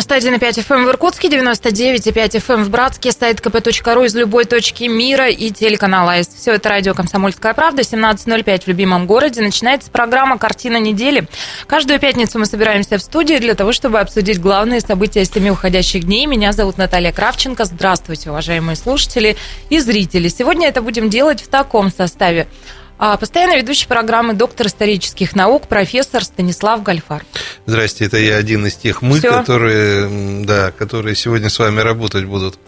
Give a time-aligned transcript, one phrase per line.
[0.00, 5.50] 91,5 FM в Иркутске, 99,5 FM в Братске, сайт kp.ru из любой точки мира и
[5.50, 6.28] телеканал АИС.
[6.28, 9.42] Все это радио «Комсомольская правда», 17.05 в любимом городе.
[9.42, 11.28] Начинается программа «Картина недели».
[11.66, 16.24] Каждую пятницу мы собираемся в студии для того, чтобы обсудить главные события семи уходящих дней.
[16.24, 17.66] Меня зовут Наталья Кравченко.
[17.66, 19.36] Здравствуйте, уважаемые слушатели
[19.68, 20.28] и зрители.
[20.28, 22.48] Сегодня это будем делать в таком составе.
[23.02, 27.24] А, постоянно ведущий программы доктор исторических наук, профессор Станислав Гальфар.
[27.64, 32.58] Здрасте, это я один из тех мы, которые, да, которые сегодня с вами работать будут.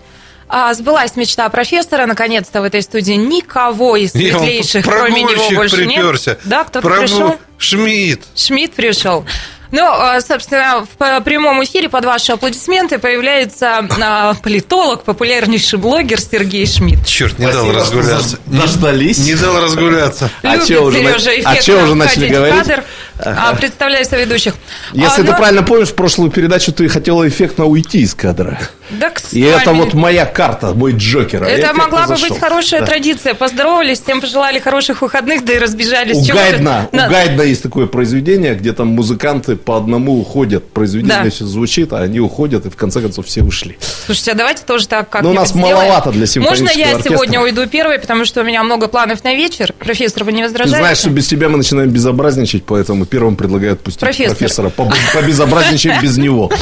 [0.48, 2.06] А, сбылась мечта профессора.
[2.06, 6.30] Наконец-то в этой студии никого из светлейших, кроме него, больше приперся.
[6.30, 6.40] нет.
[6.44, 7.36] Да, кто-то пришел?
[7.58, 8.22] Шмидт.
[8.34, 9.26] Шмидт пришел.
[9.72, 16.66] Ну, а, собственно, в прямом эфире под ваши аплодисменты появляется а, политолог, популярнейший блогер Сергей
[16.66, 17.06] Шмидт.
[17.06, 18.38] Черт, не Спасибо, дал разгуляться.
[18.44, 19.18] Дождались.
[19.18, 20.30] Не, не дал разгуляться.
[20.42, 22.58] А что уже, Сережа а что уже начали говорить?
[22.58, 22.84] Кадр.
[23.24, 23.56] Ага.
[23.56, 24.54] Представляю соведущих.
[24.92, 25.36] Если а, ты но...
[25.36, 28.58] правильно помнишь, в прошлую передачу ты хотела эффектно уйти из кадра.
[28.90, 29.34] Да, кстати.
[29.36, 31.42] И это вот моя карта, мой Джокер.
[31.44, 32.86] Это могла бы быть хорошая да.
[32.86, 33.34] традиция.
[33.34, 36.16] Поздоровались, всем пожелали хороших выходных, да и разбежались.
[36.16, 40.70] У Гайдна, у Гайдна есть такое произведение, где там музыканты по одному уходят.
[40.70, 41.30] Произведение да.
[41.30, 43.78] сейчас звучит, а они уходят, и в конце концов все ушли.
[44.06, 47.12] Слушайте, а давайте тоже так как Ну, у нас маловато для симфонического Можно я оркестра?
[47.12, 49.72] сегодня уйду первой, потому что у меня много планов на вечер.
[49.78, 50.74] Профессор, вы не возражаете?
[50.74, 54.36] Ты знаешь, что без тебя мы начинаем безобразничать, поэтому первым предлагают пустить Профессор.
[54.36, 54.72] профессора.
[55.14, 56.50] Побезобразничаем без него.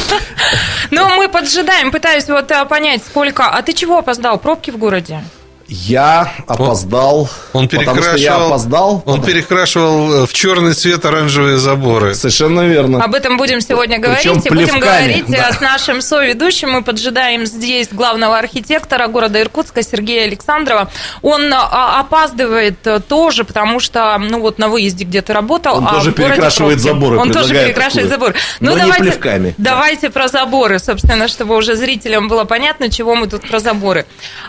[0.92, 3.46] Ну, мы поджидаем, пытаюсь вот э, понять, сколько...
[3.46, 4.38] А ты чего опоздал?
[4.40, 5.22] Пробки в городе?
[5.72, 9.04] Я опоздал, он, он потому что я опоздал.
[9.06, 12.16] Он перекрашивал в черный цвет оранжевые заборы.
[12.16, 13.00] Совершенно верно.
[13.04, 14.24] Об этом будем сегодня говорить.
[14.24, 15.52] Причем и будем говорить да.
[15.52, 16.72] с нашим соведущим.
[16.72, 20.90] Мы поджидаем здесь главного архитектора города Иркутска Сергея Александрова.
[21.22, 25.76] Он а, опаздывает тоже, потому что ну вот на выезде где-то работал.
[25.76, 27.16] Он а тоже перекрашивает заборы.
[27.16, 28.34] Он тоже перекрашивает заборы.
[28.58, 29.54] Ну, Но давайте, не плевками.
[29.56, 30.12] Давайте да.
[30.14, 34.04] про заборы, собственно, чтобы уже зрителям было понятно, чего мы тут про заборы.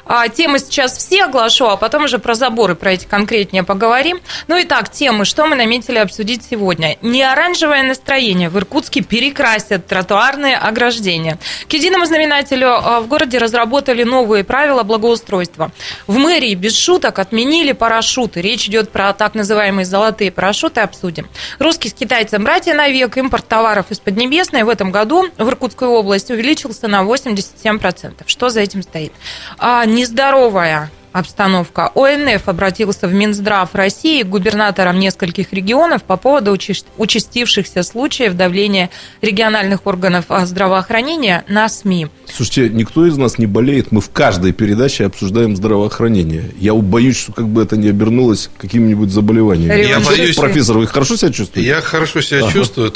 [0.08, 4.22] А, тема сейчас все все оглашу, а потом уже про заборы, про эти конкретнее поговорим.
[4.48, 6.98] Ну и так, темы, что мы наметили обсудить сегодня.
[7.02, 8.48] Не оранжевое настроение.
[8.48, 11.38] В Иркутске перекрасят тротуарные ограждения.
[11.68, 15.74] К единому знаменателю а, в городе разработали новые правила благоустройства.
[16.08, 18.40] В мэрии без шуток отменили парашюты.
[18.42, 21.28] Речь идет про так называемые золотые парашюты, обсудим.
[21.60, 23.18] Русский с китайцем братья навек.
[23.18, 28.14] Импорт товаров из Поднебесной в этом году в Иркутскую область увеличился на 87%.
[28.28, 29.12] Что за этим стоит?
[29.58, 31.92] А, нездоровая обстановка.
[31.96, 36.58] ОНФ обратился в Минздрав России к губернаторам нескольких регионов по поводу
[36.98, 38.90] участившихся случаев давления
[39.22, 42.08] региональных органов здравоохранения на СМИ.
[42.34, 43.92] Слушайте, никто из нас не болеет.
[43.92, 46.52] Мы в каждой передаче обсуждаем здравоохранение.
[46.58, 49.72] Я боюсь, что как бы это не обернулось каким-нибудь заболеванием.
[49.72, 50.36] Я боюсь...
[50.36, 51.68] Профессор, вы хорошо себя чувствуете?
[51.70, 52.52] Я хорошо себя ага.
[52.52, 52.92] чувствую,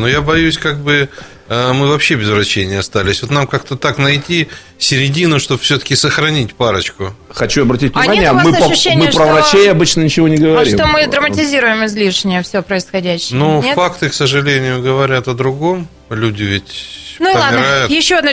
[0.00, 3.22] но я боюсь, как бы а мы вообще без врачей не остались.
[3.22, 7.12] Вот нам как-то так найти середину, чтобы все-таки сохранить парочку.
[7.28, 9.26] Хочу обратить а внимание, а мы, по, мы про что...
[9.26, 10.74] врачей обычно ничего не говорим.
[10.74, 13.36] А что мы драматизируем излишнее все происходящее?
[13.38, 13.74] Ну, Нет?
[13.74, 15.88] факты, к сожалению, говорят о другом.
[16.08, 17.80] Люди ведь Ну помирают.
[17.82, 18.30] ладно, еще одно...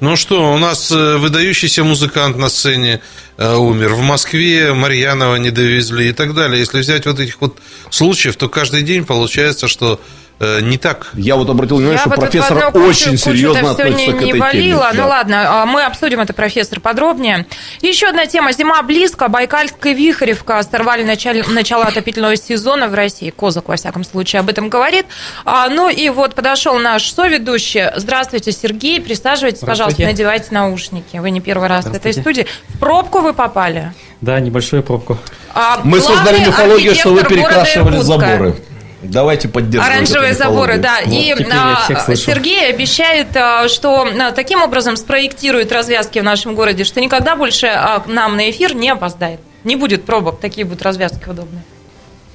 [0.00, 3.02] Ну что, у нас э, выдающийся музыкант на сцене
[3.36, 3.92] э, умер.
[3.92, 6.58] В Москве Марьянова не довезли и так далее.
[6.58, 7.58] Если взять вот этих вот
[7.90, 10.00] случаев, то каждый день получается, что
[10.40, 11.10] не так.
[11.14, 14.32] Я вот обратил внимание, я что профессор кучу, очень кучу серьезно относится не, к этой
[14.32, 14.90] не валила.
[14.90, 15.02] теме.
[15.02, 17.46] Ну ладно, а мы обсудим это, профессор, подробнее.
[17.82, 18.52] Еще одна тема.
[18.52, 19.28] Зима близко.
[19.28, 23.30] Байкальская вихревка сорвали начало, начало отопительного сезона в России.
[23.30, 25.06] Козак, во всяком случае, об этом говорит.
[25.44, 27.84] А, ну и вот подошел наш соведущий.
[27.96, 29.00] Здравствуйте, Сергей.
[29.00, 31.18] Присаживайтесь, пожалуйста, надевайте наушники.
[31.18, 32.46] Вы не первый раз в этой студии.
[32.68, 33.92] В пробку вы попали?
[34.20, 35.18] Да, небольшую пробку.
[35.54, 38.56] А, мы создали мифологию, что вы перекрашивали заборы.
[39.02, 39.90] Давайте поддержим.
[39.90, 40.98] Оранжевые заборы, да.
[41.04, 46.84] Вот, и а, Сергей обещает, а, что а, таким образом спроектирует развязки в нашем городе,
[46.84, 49.40] что никогда больше к нам на эфир не опоздает.
[49.64, 51.62] Не будет пробок, такие будут развязки удобные.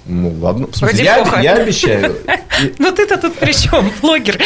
[0.07, 2.15] Ну ладно, в смысле, я, я обещаю.
[2.79, 4.37] Ну ты-то тут при чем, блогер?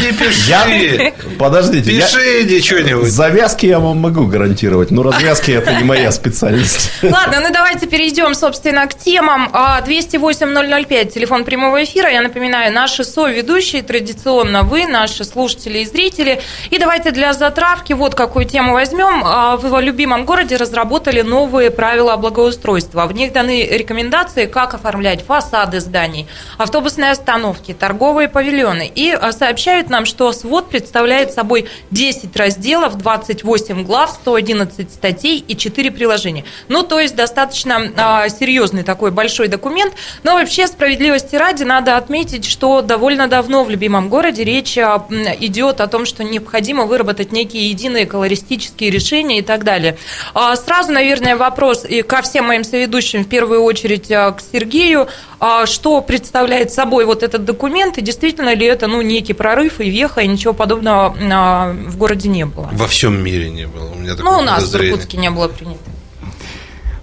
[0.00, 1.12] Не пиши.
[1.36, 1.90] Подождите.
[1.90, 3.08] Пиши иди что-нибудь.
[3.08, 6.92] Завязки я вам могу гарантировать, но развязки это не моя специальность.
[7.02, 9.50] Ладно, ну давайте перейдем, собственно, к темам.
[9.52, 12.08] 208-005, а, телефон прямого эфира.
[12.08, 16.42] Я напоминаю, наши соведущие традиционно вы, наши слушатели и зрители.
[16.70, 19.22] И давайте для затравки вот какую тему возьмем.
[19.24, 23.06] А, в его любимом городе разработали новые правила благоустройства.
[23.06, 26.26] В них даны рекомендации рекомендации, как оформлять фасады зданий,
[26.58, 28.90] автобусные остановки, торговые павильоны.
[28.92, 35.56] И а, сообщают нам, что свод представляет собой 10 разделов, 28 глав, 111 статей и
[35.56, 36.44] 4 приложения.
[36.68, 39.94] Ну, то есть достаточно а, серьезный такой большой документ.
[40.24, 45.06] Но вообще, справедливости ради, надо отметить, что довольно давно в любимом городе речь а,
[45.40, 49.96] идет о том, что необходимо выработать некие единые колористические решения и так далее.
[50.34, 55.08] А, сразу, наверное, вопрос и ко всем моим соведущим, в первую очередь а, к Сергею.
[55.40, 59.90] А, что представляет собой вот этот документ, и действительно ли это ну, некий прорыв и
[59.90, 62.68] веха, и ничего подобного а, в городе не было?
[62.72, 63.90] Во всем мире не было.
[63.90, 65.80] У меня ну, у нас в Иркутске не было принято.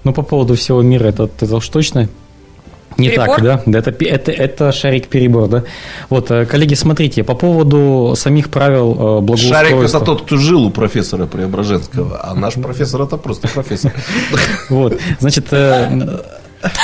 [0.04, 2.10] Ну, по поводу всего мира, это, это уж точно
[3.00, 3.42] не перебор?
[3.42, 3.80] так, да?
[3.80, 5.64] Это, это, это шарик перебор, да?
[6.10, 9.70] Вот, э, коллеги, смотрите, по поводу самих правил э, благоустройства.
[9.70, 13.94] Шарик это тот, кто жил у профессора Преображенского, а наш профессор это просто профессор.
[14.70, 16.20] Вот, значит, э,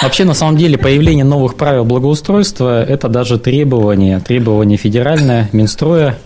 [0.02, 6.18] Вообще, на самом деле, появление новых правил благоустройства– это даже требование, требование федеральное, Минстроя,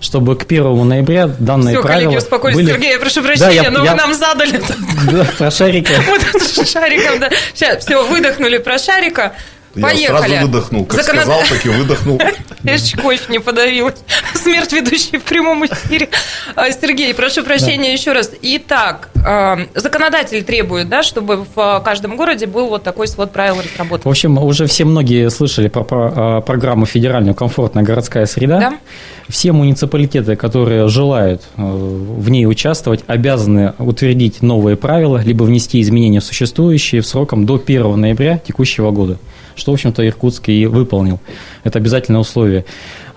[0.00, 2.18] чтобы к 1 ноября данные Все, правила...
[2.20, 2.66] Коллеги, были...
[2.66, 3.92] Сергей, я прошу прощения, да, я, но я...
[3.92, 4.60] вы нам задали...
[5.12, 5.92] Да, про шарика.
[6.06, 7.30] Вот это шариком, да.
[7.54, 9.34] Сейчас, все, выдохнули про шарика.
[9.74, 10.00] Поехали.
[10.00, 10.84] Я сразу выдохнул.
[10.84, 11.24] Как Законод...
[11.24, 12.20] сказал, так и выдохнул.
[12.64, 13.94] Я чуть кофе не подавилась.
[14.34, 16.08] Смерть ведущей в прямом эфире.
[16.56, 17.92] А, Сергей, прошу прощения да.
[17.92, 18.30] еще раз.
[18.42, 24.02] Итак, а, законодатель требует, да, чтобы в каждом городе был вот такой свод правил разработан.
[24.04, 28.58] В общем, уже все многие слышали про, про а, программу федеральную «Комфортная городская среда».
[28.58, 28.78] Да?
[29.28, 36.18] Все муниципалитеты, которые желают э, в ней участвовать, обязаны утвердить новые правила, либо внести изменения
[36.18, 39.18] в существующие в сроком до 1 ноября текущего года
[39.60, 41.20] что, в общем-то, Иркутск и выполнил.
[41.64, 42.64] Это обязательное условие.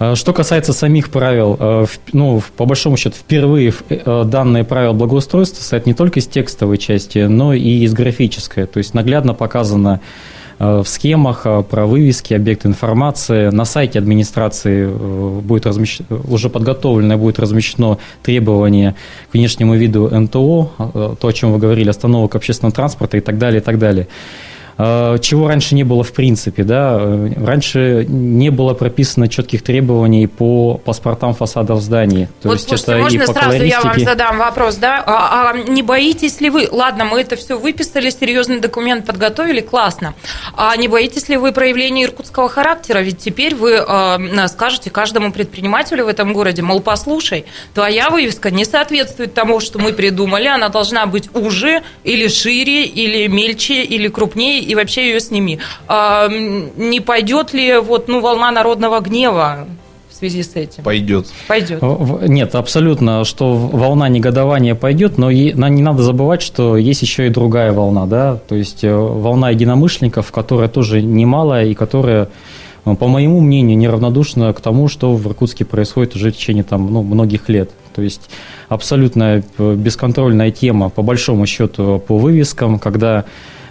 [0.04, 5.58] А, что касается самих правил, э, ну, по большому счету, впервые э, данные правила благоустройства
[5.58, 8.66] состоят не только из текстовой части, но и из графической.
[8.66, 10.02] То есть наглядно показано
[10.60, 13.50] э, в схемах про вывески, объекты информации.
[13.50, 18.96] На сайте администрации будет размещено, уже подготовлено будет размещено требование
[19.32, 23.62] к внешнему виду НТО, то, о чем вы говорили, остановок общественного транспорта и так далее,
[23.62, 24.08] и так далее.
[24.78, 27.00] А, чего раньше не было в принципе, да,
[27.38, 32.28] раньше не было прописано четких требований по паспортам фасадов зданий.
[32.42, 35.52] То вот, есть слушайте, это можно и по сразу я вам задам вопрос, да, а,
[35.52, 40.16] а не боитесь ли вы, ладно, мы это все выписали, серьезный документ подготовили, классно,
[40.56, 46.06] а не боитесь ли вы проявления иркутского характера, ведь теперь вы э, скажете каждому предпринимателю
[46.06, 51.06] в этом городе, мол, послушай, твоя вывеска не соответствует тому, что мы придумали, она должна
[51.06, 55.60] быть уже или шире, или мельче, или крупнее, и вообще ее сними.
[55.88, 59.68] А, не пойдет ли вот, ну, волна народного гнева
[60.10, 60.84] в связи с этим?
[60.84, 61.28] Пойдет.
[61.48, 61.82] Пойдет.
[62.28, 67.72] Нет, абсолютно, что волна негодования пойдет, но не надо забывать, что есть еще и другая
[67.72, 72.30] волна, да, то есть э, волна единомышленников, которая тоже немалая и которая
[72.86, 76.92] э, по моему мнению, неравнодушна к тому, что в Иркутске происходит уже в течение там,
[76.92, 77.72] ну, многих лет.
[77.94, 78.30] То есть
[78.70, 83.26] абсолютно э, бесконтрольная тема, по большому счету, по вывескам, когда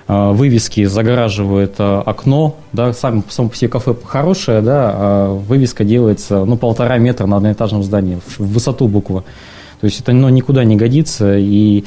[0.09, 6.45] вывески загораживают а, окно, да, сам, сам по себе кафе хорошее, да, а вывеска делается,
[6.45, 9.25] ну, полтора метра на одноэтажном здании, в высоту буква.
[9.81, 11.85] То есть это ну, никуда не годится, и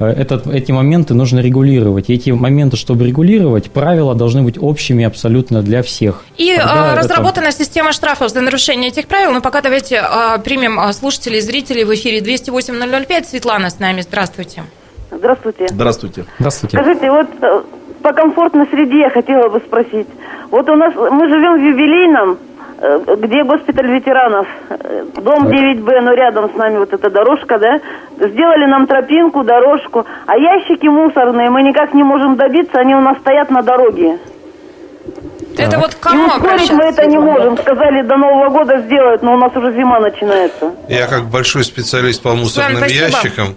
[0.00, 2.08] этот, эти моменты нужно регулировать.
[2.08, 6.24] И эти моменты, чтобы регулировать, правила должны быть общими абсолютно для всех.
[6.38, 7.58] И Тогда разработана это...
[7.58, 9.30] система штрафов за нарушение этих правил.
[9.30, 10.02] Но пока давайте
[10.42, 13.28] примем слушателей, зрителей в эфире 208-005.
[13.28, 14.00] Светлана с нами.
[14.00, 14.62] Здравствуйте.
[15.20, 15.66] Здравствуйте.
[15.68, 16.24] Здравствуйте.
[16.38, 16.78] Здравствуйте.
[16.78, 17.62] Скажите, вот э,
[18.02, 20.08] по комфортной среде я хотела бы спросить.
[20.50, 22.38] Вот у нас, мы живем в юбилейном,
[22.78, 27.80] э, где госпиталь ветеранов, э, дом 9Б, но рядом с нами вот эта дорожка, да,
[28.28, 33.18] сделали нам тропинку, дорожку, а ящики мусорные мы никак не можем добиться, они у нас
[33.18, 34.18] стоят на дороге.
[35.58, 37.58] Это вот кому И ускорить мы это не можем.
[37.58, 40.72] Сказали, до Нового года сделают, но у нас уже зима начинается.
[40.88, 43.56] Я как большой специалист по мусорным ящикам,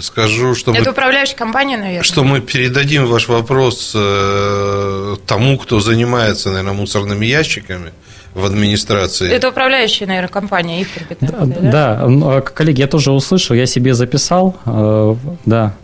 [0.00, 2.02] скажу, что Это мы, управляющая компания, наверное.
[2.02, 7.92] Что мы передадим ваш вопрос э, тому, кто занимается, наверное, мусорными ящиками
[8.34, 9.30] в администрации.
[9.30, 10.88] Это управляющая, наверное, компания, их
[11.20, 11.60] да, да?
[11.60, 15.14] Да, а, коллеги, я тоже услышал, я себе записал, э,
[15.44, 15.74] да.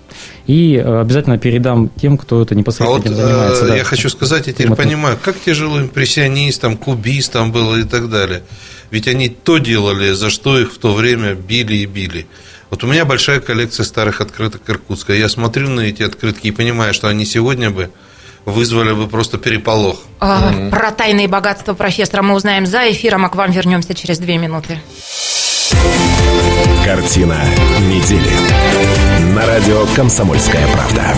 [0.47, 3.67] И обязательно передам тем, кто это непосредственно а вот, занимается.
[3.67, 3.77] Да.
[3.77, 4.85] Я хочу сказать, я теперь Смотри.
[4.85, 8.43] понимаю, как тяжело импрессионистам, кубистам было и так далее.
[8.91, 12.27] Ведь они то делали, за что их в то время били и били.
[12.75, 15.13] Вот у меня большая коллекция старых открыток Иркутска.
[15.13, 17.93] Я смотрю на эти открытки и понимаю, что они сегодня бы
[18.47, 20.01] вызвали бы просто переполох.
[20.19, 20.71] А, угу.
[20.71, 24.81] Про тайные богатства профессора мы узнаем за эфиром, а к вам вернемся через две минуты.
[26.85, 27.39] Картина
[27.83, 28.29] недели.
[29.37, 31.15] На радио «Комсомольская правда».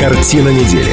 [0.00, 0.92] Картина недели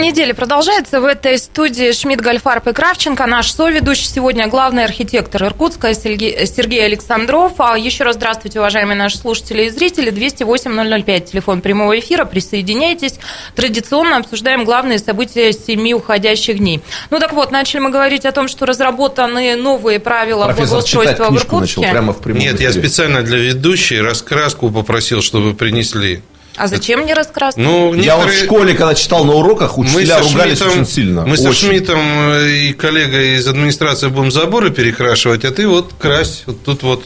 [0.00, 1.00] Недели продолжается.
[1.00, 3.26] В этой студии Шмидт, Гольфарб и Кравченко.
[3.26, 7.54] Наш соведущий сегодня главный архитектор Иркутска Сергей, Александров.
[7.58, 10.12] А еще раз здравствуйте, уважаемые наши слушатели и зрители.
[10.12, 12.24] 208-005, телефон прямого эфира.
[12.24, 13.18] Присоединяйтесь.
[13.56, 16.80] Традиционно обсуждаем главные события семи уходящих дней.
[17.10, 21.36] Ну так вот, начали мы говорить о том, что разработаны новые правила Профессор благоустройства в
[21.36, 21.80] Иркутске.
[21.80, 22.72] начал прямо в Нет, я эфире.
[22.72, 26.22] специально для ведущей раскраску попросил, чтобы принесли.
[26.58, 27.60] А зачем мне раскраска?
[27.60, 30.68] Ну, Я вот в некоторые- школе, когда читал на уроках, мы учителя со ругались Шмидтом-
[30.72, 31.26] очень сильно.
[31.26, 31.68] Мы со Очень.
[31.68, 32.00] Шмидтом
[32.32, 37.04] э, и коллегой из администрации будем заборы перекрашивать, а ты вот крась, вот тут вот.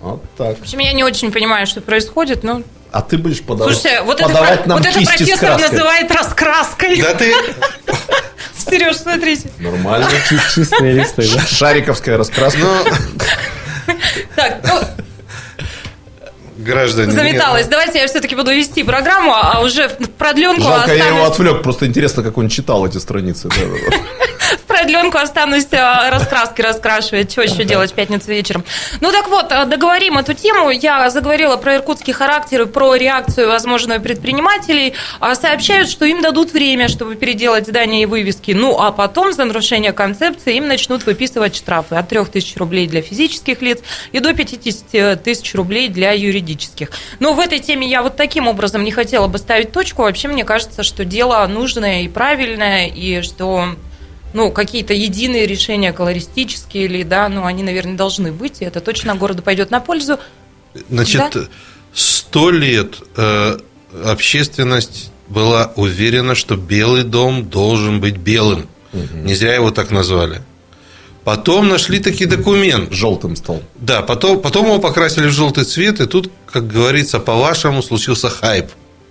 [0.00, 0.58] Вот так.
[0.58, 2.62] В общем, я не очень понимаю, что происходит, но...
[2.92, 7.00] А ты будешь подавать, Слушайте, вот это, подавать про- нам вот это профессор называет раскраской.
[7.00, 7.32] Да ты...
[8.70, 9.50] Сереж, смотрите.
[9.58, 10.08] Нормально.
[10.54, 11.22] Чистые листы?
[11.22, 12.60] Шариковская раскраска.
[12.60, 13.94] Ну,
[14.36, 14.80] Так, ну,
[16.64, 17.12] граждане...
[17.12, 17.66] заметалась.
[17.66, 21.62] Давайте я все-таки буду вести программу, а уже в продленку Жалко, я его останусь, отвлек.
[21.62, 23.48] Просто интересно, как он читал эти страницы.
[24.52, 27.32] В продленку останусь а, раскраски раскрашивать.
[27.32, 28.64] Что еще делать в пятницу вечером?
[29.00, 30.70] Ну так вот, а, договорим эту тему.
[30.70, 34.94] Я заговорила про иркутский характер и про реакцию возможную предпринимателей.
[35.20, 38.52] А, Сообщают, что им дадут время, чтобы переделать здания и вывески.
[38.52, 43.00] Ну, а потом за нарушение концепции им начнут выписывать штрафы от 3 тысяч рублей для
[43.02, 43.80] физических лиц
[44.12, 46.53] и до 50 тысяч рублей для юридических.
[47.20, 50.02] Но в этой теме я вот таким образом не хотела бы ставить точку.
[50.02, 53.76] Вообще, мне кажется, что дело нужное и правильное, и что
[54.32, 59.14] ну, какие-то единые решения колористические или, да, ну, они, наверное, должны быть, и это точно
[59.14, 60.18] городу пойдет на пользу.
[60.90, 61.40] Значит, Да?
[61.92, 63.58] сто лет э,
[64.04, 68.68] общественность была уверена, что Белый дом должен быть белым.
[68.92, 70.42] Не зря его так назвали.
[71.24, 72.92] Потом нашли таки документ.
[72.92, 73.62] Желтым стал.
[73.76, 78.66] Да, потом, потом его покрасили в желтый цвет, и тут, как говорится, по-вашему случился хайп.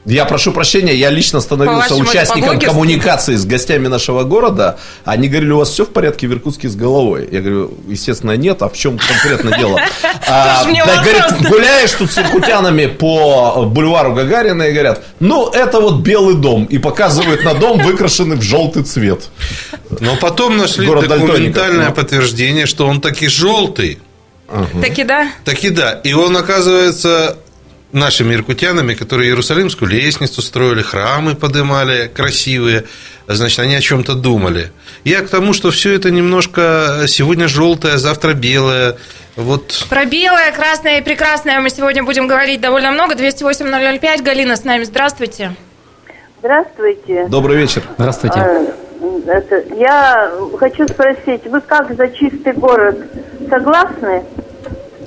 [0.06, 4.78] Я прошу прощения, я лично становился участником коммуникации с гостями нашего города.
[5.06, 7.30] Они говорили, у вас все в порядке в Иркутске с головой?
[7.32, 8.62] Я говорю, естественно, нет.
[8.62, 9.80] А в чем конкретно дело?
[10.26, 16.02] А, да, говорит, гуляешь тут с иркутянами по бульвару Гагарина и говорят, ну, это вот
[16.02, 16.66] белый дом.
[16.66, 19.30] И показывают на дом, выкрашенный в желтый цвет.
[20.00, 24.00] Но потом нашли Город документальное подтверждение, что он таки желтый.
[24.82, 25.32] Таки да?
[25.44, 25.94] Таки да.
[26.04, 27.38] И он, оказывается,
[27.94, 32.86] нашими иркутянами, которые Иерусалимскую лестницу строили, храмы подымали красивые,
[33.28, 34.72] значит, они о чем-то думали.
[35.04, 38.98] Я к тому, что все это немножко сегодня желтое, завтра белое.
[39.36, 43.16] Вот Про белое, красное и прекрасное мы сегодня будем говорить довольно много.
[43.16, 44.24] 208-005.
[44.24, 44.84] Галина с нами.
[44.84, 45.56] Здравствуйте.
[46.40, 47.28] Здравствуйте.
[47.30, 47.84] Добрый вечер.
[47.98, 48.40] Здравствуйте.
[48.40, 48.66] А,
[49.28, 52.98] это, я хочу спросить, вы как за чистый город
[53.50, 54.24] согласны?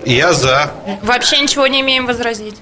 [0.06, 0.70] я за.
[1.02, 2.56] Вообще ничего не имеем возразить.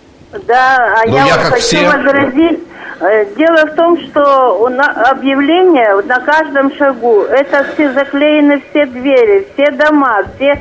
[0.46, 1.86] Да, а Ну, я, я вот хочу все.
[1.86, 2.60] возразить.
[3.00, 8.86] Э, Дело в том, что у на- объявления на каждом шагу, это все заклеены все
[8.86, 10.60] двери, все дома, все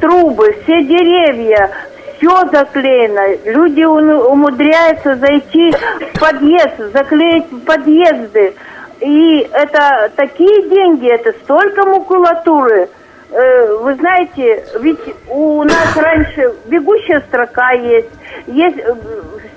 [0.00, 1.70] трубы, все деревья,
[2.18, 3.36] все заклеено.
[3.46, 5.72] Люди умудряются зайти
[6.14, 8.54] в подъезд, заклеить подъезды.
[9.00, 12.88] И это такие деньги, это столько макулатуры.
[13.32, 18.08] Э, Вы знаете, ведь у нас раньше бегущая строка есть,
[18.46, 18.94] есть э,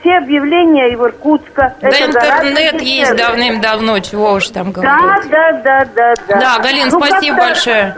[0.02, 1.74] все объявления и в Иркутска.
[1.82, 5.32] Да Это интернет есть давным-давно, чего уж там Да, говорить.
[5.32, 6.40] да, да, да, да.
[6.40, 7.96] Да, Галин, Ну, спасибо как-то- большое.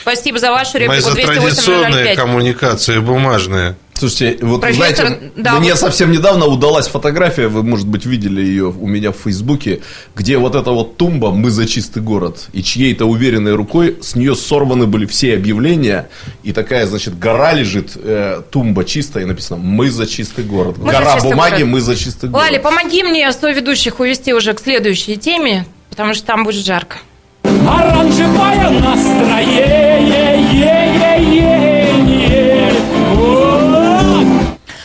[0.00, 1.02] Спасибо за вашу Мы реплику.
[1.02, 2.16] за 208 традиционные 005.
[2.16, 3.74] коммуникации бумажные.
[3.94, 8.40] Слушайте, вот Профессор, знаете, да, мне вот- совсем недавно удалась фотография, вы, может быть, видели
[8.40, 9.80] ее у меня в Фейсбуке,
[10.16, 14.34] где вот эта вот тумба «Мы за чистый город», и чьей-то уверенной рукой с нее
[14.34, 16.08] сорваны были все объявления,
[16.42, 20.78] и такая, значит, гора лежит, э, тумба чистая, и написано «Мы за чистый город».
[20.78, 21.68] «Мы гора чистый бумаги город».
[21.68, 22.46] «Мы за чистый город».
[22.46, 26.96] Лали, помоги мне соведущих увести уже к следующей теме, потому что там будет жарко.
[27.44, 30.32] Оранжевое настроение.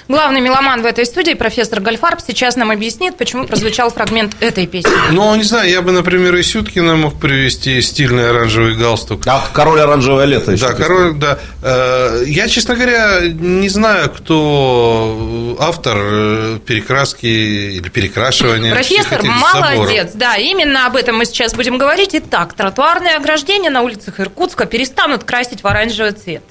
[0.07, 4.91] Главный меломан в этой студии, профессор Гольфарб, сейчас нам объяснит, почему прозвучал фрагмент этой песни.
[5.11, 9.23] Ну, не знаю, я бы, например, и Сюткина мог привести стильный оранжевый галстук.
[9.27, 10.67] А король оранжевое лето еще.
[10.67, 11.39] Да, король, да.
[11.61, 18.73] Э, Я, честно говоря, не знаю, кто автор э, перекраски или перекрашивания.
[18.73, 20.11] Профессор, молодец.
[20.13, 22.11] Да, именно об этом мы сейчас будем говорить.
[22.13, 26.43] Итак, тротуарные ограждения на улицах Иркутска перестанут красить в оранжевый цвет.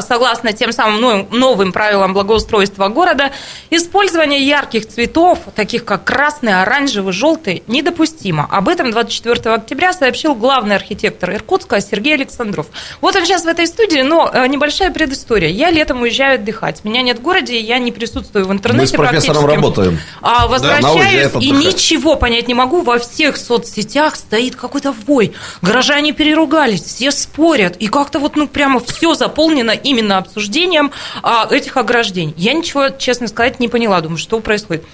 [0.00, 3.30] Согласно тем самым новым правилам благоустройства города,
[3.70, 8.46] использование ярких цветов, таких как красный, оранжевый, желтый, недопустимо.
[8.50, 12.66] Об этом 24 октября сообщил главный архитектор Иркутска Сергей Александров.
[13.00, 15.48] Вот он сейчас в этой студии, но э, небольшая предыстория.
[15.48, 16.84] Я летом уезжаю отдыхать.
[16.84, 19.98] Меня нет в городе, я не присутствую в интернете Мы с профессором работаем.
[20.22, 22.82] А возвращаюсь да, и ничего понять не могу.
[22.82, 25.32] Во всех соцсетях стоит какой-то вой.
[25.62, 27.76] Горожане переругались, все спорят.
[27.76, 32.34] И как-то вот, ну, прямо все заполнено именно обсуждением а, этих ограждений.
[32.36, 34.00] Я ничего, честно сказать, не поняла.
[34.00, 34.84] Думаю, что происходит.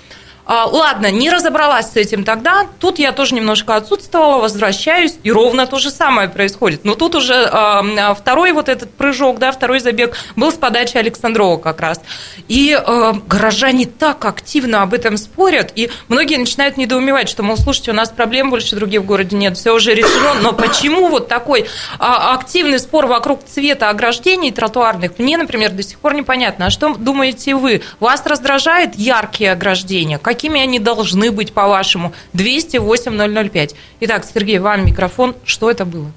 [0.44, 2.66] А, ладно, не разобралась с этим тогда.
[2.80, 6.84] Тут я тоже немножко отсутствовала, возвращаюсь, и ровно то же самое происходит.
[6.84, 11.58] Но тут уже э, второй вот этот прыжок, да, второй забег был с подачи Александрова
[11.58, 12.00] как раз.
[12.48, 17.92] И э, горожане так активно об этом спорят, и многие начинают недоумевать, что, мол, слушайте,
[17.92, 20.34] у нас проблем больше других в городе нет, все уже решено.
[20.42, 21.66] Но почему вот такой
[21.98, 26.66] а, активный спор вокруг цвета ограждений тротуарных, мне, например, до сих пор непонятно.
[26.66, 27.82] А что думаете вы?
[28.00, 30.18] Вас раздражает яркие ограждения?
[30.32, 32.14] Какими они должны быть, по-вашему?
[32.32, 33.74] 208 005.
[34.00, 35.34] Итак, Сергей, вам микрофон.
[35.44, 36.10] Что это было?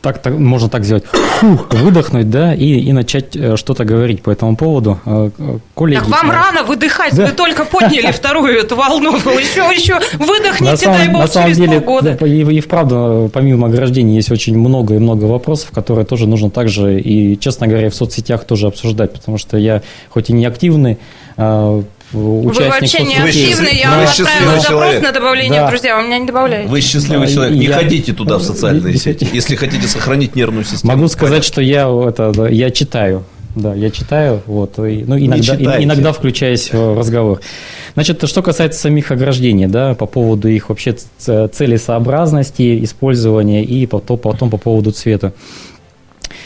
[0.00, 4.30] Так, так можно так сделать, фух, выдохнуть, да, и, и начать э, что-то говорить по
[4.30, 4.98] этому поводу.
[5.04, 5.30] Э,
[5.74, 7.26] коллеги, так вам рано выдыхать, да.
[7.26, 12.16] вы только подняли вторую эту волну, еще, еще выдохните, дай бог, через деле, полгода.
[12.20, 16.50] Да, и, и вправду, помимо ограждений, есть очень много и много вопросов, которые тоже нужно
[16.50, 20.98] также и, честно говоря, в соцсетях тоже обсуждать, потому что я хоть и не активный,
[22.16, 25.68] а, участник Вы вообще не активный, я вам отправила запрос на добавление да.
[25.68, 26.68] друзья, вы меня не добавляете.
[26.68, 27.74] Вы счастливый человек, не я...
[27.74, 30.92] ходите туда в социальные сети, если хотите сохранить нервную систему.
[30.92, 36.12] Могу сказать, что я, это, я читаю, да, я читаю, вот, и, ну, иногда, иногда
[36.12, 37.40] включаясь в разговор.
[37.94, 44.50] Значит, что касается самих ограждений, да, по поводу их вообще целесообразности, использования и потом, потом
[44.50, 45.32] по поводу цвета.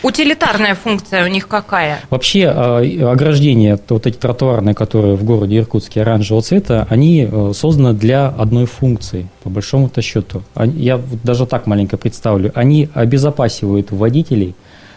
[0.02, 2.00] Утилитарная функция у них какая?
[2.09, 2.78] Вообще а,
[3.12, 8.64] ограждения, вот эти тротуарные, которые в городе Иркутске оранжевого цвета, они э, созданы для одной
[8.64, 10.42] функции, по большому-то счету.
[10.57, 12.50] Я даже так маленько представлю.
[12.54, 14.54] Они обезопасивают водителей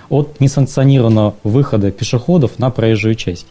[0.10, 3.48] от несанкционированного выхода пешеходов на проезжую часть.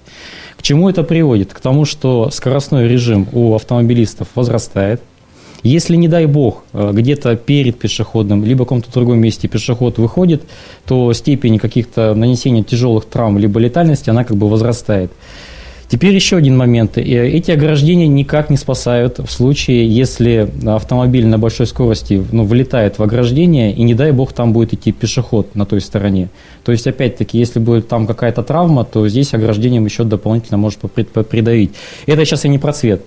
[0.57, 1.53] К чему это приводит?
[1.53, 5.03] К тому, что скоростной режим у автомобилистов возрастает,
[5.63, 10.43] если, не дай бог, э, где-то перед пешеходом, либо в каком-то другом месте пешеход выходит,
[10.87, 15.13] то степень каких-то нанесения тяжелых травм, либо летальности, она как бы возрастает.
[15.93, 16.97] Теперь еще один момент.
[16.97, 22.99] Э, эти ограждения никак не спасают в случае, если автомобиль на большой скорости ну, вылетает
[22.99, 26.29] в ограждение, и не дай бог там будет идти пешеход на той стороне.
[26.65, 31.73] То есть, опять-таки, если будет там какая-то травма, то здесь ограждением еще дополнительно может придавить.
[32.07, 33.03] Это сейчас я не про цвет.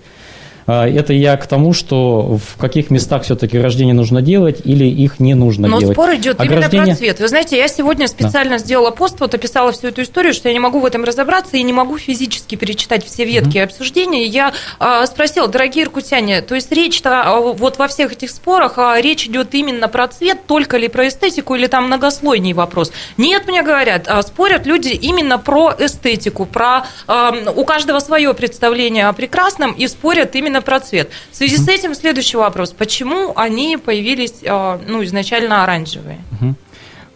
[0.68, 5.20] А, это я к тому, что в каких местах все-таки рождение нужно делать или их
[5.20, 5.96] не нужно Но делать.
[5.98, 6.70] Но спор идет Ограждение...
[6.70, 7.20] именно про цвет.
[7.20, 8.58] Вы знаете, я сегодня специально да.
[8.58, 11.64] сделала пост, вот описала всю эту историю, что я не могу в этом разобраться и
[11.64, 13.66] не могу физически перечитать все ветки угу.
[13.66, 14.26] обсуждения.
[14.26, 19.00] Я а, спросила, дорогие иркутяне, то есть речь-то а, вот во всех этих спорах, а,
[19.00, 22.92] речь идет именно про цвет, только ли про эстетику или там многослойный вопрос?
[23.18, 29.08] Нет, мне говорят, а, спорят люди именно про эстетику, про а, у каждого свое представление
[29.08, 31.10] о прекрасном и спорят именно именно про цвет.
[31.32, 32.72] В связи с этим следующий вопрос.
[32.72, 36.20] Почему они появились а, ну, изначально оранжевые?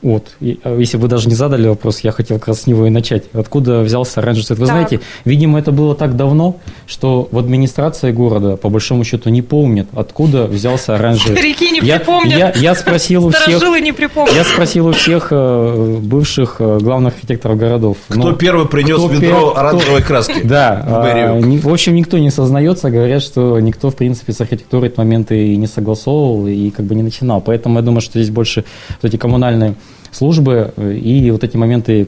[0.02, 0.32] Вот.
[0.64, 3.26] А, если вы даже не задали вопрос, я хотел как раз с него и начать.
[3.34, 4.60] Откуда взялся оранжевый цвет?
[4.60, 4.76] Вы так.
[4.76, 6.58] знаете, видимо, это было так давно,
[6.88, 11.38] что в администрации города, по большому счету, не помнят, откуда взялся оранжевый.
[11.38, 12.38] Старики не я, припомнят.
[12.38, 13.62] Я, я спросил у всех...
[13.82, 14.36] не припомнят.
[14.36, 17.98] Я спросил у всех э, бывших э, главных архитекторов городов.
[18.08, 19.60] Кто ну, первый принес кто ведро пер...
[19.60, 20.42] оранжевой краски?
[20.44, 20.86] Да.
[20.88, 24.98] В, а, в общем, никто не сознается, говорят, что никто, в принципе, с архитектурой эти
[24.98, 27.42] моменты и не согласовывал, и как бы не начинал.
[27.42, 28.64] Поэтому я думаю, что здесь больше
[29.02, 29.76] вот эти коммунальные
[30.12, 32.08] службы, э, и вот эти моменты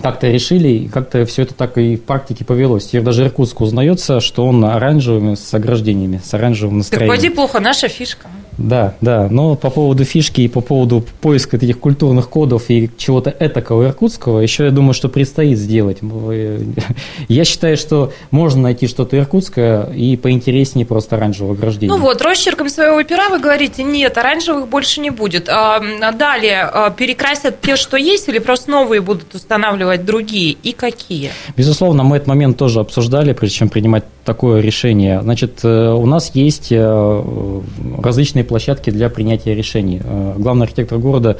[0.00, 2.86] как-то решили, и как-то все это так и в практике повелось.
[2.86, 7.10] Теперь даже Иркутск узнается, что он оранжевыми с ограждениями, с оранжевым настроением.
[7.10, 8.28] Так пойди плохо, наша фишка.
[8.58, 13.34] Да, да, но по поводу фишки и по поводу поиска этих культурных кодов и чего-то
[13.38, 15.98] этакого иркутского, еще я думаю, что предстоит сделать.
[17.28, 21.94] Я считаю, что можно найти что-то иркутское и поинтереснее просто оранжевого ограждения.
[21.94, 25.48] Ну вот, росчерком своего пера вы говорите, нет, оранжевых больше не будет.
[25.48, 25.80] А,
[26.12, 31.30] далее, а, перекрасят те, что есть, или просто новые будут устанавливать другие, и какие?
[31.56, 35.22] Безусловно, мы этот момент тоже обсуждали, прежде чем принимать такое решение.
[35.22, 37.62] Значит, э, у нас есть э,
[38.02, 40.00] различные площадки для принятия решений.
[40.02, 41.38] Э, главный архитектор города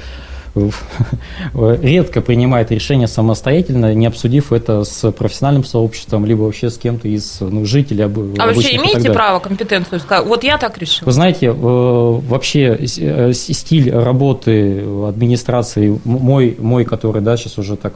[1.55, 7.41] редко принимает решение самостоятельно, не обсудив это с профессиональным сообществом, либо вообще с кем-то из
[7.41, 8.05] ну, жителей.
[8.05, 10.27] Об, а вообще имеете право компетенцию сказать?
[10.27, 11.07] Вот я так решил.
[11.07, 17.95] Вы знаете, вообще стиль работы администрации мой, мой который, да, сейчас уже так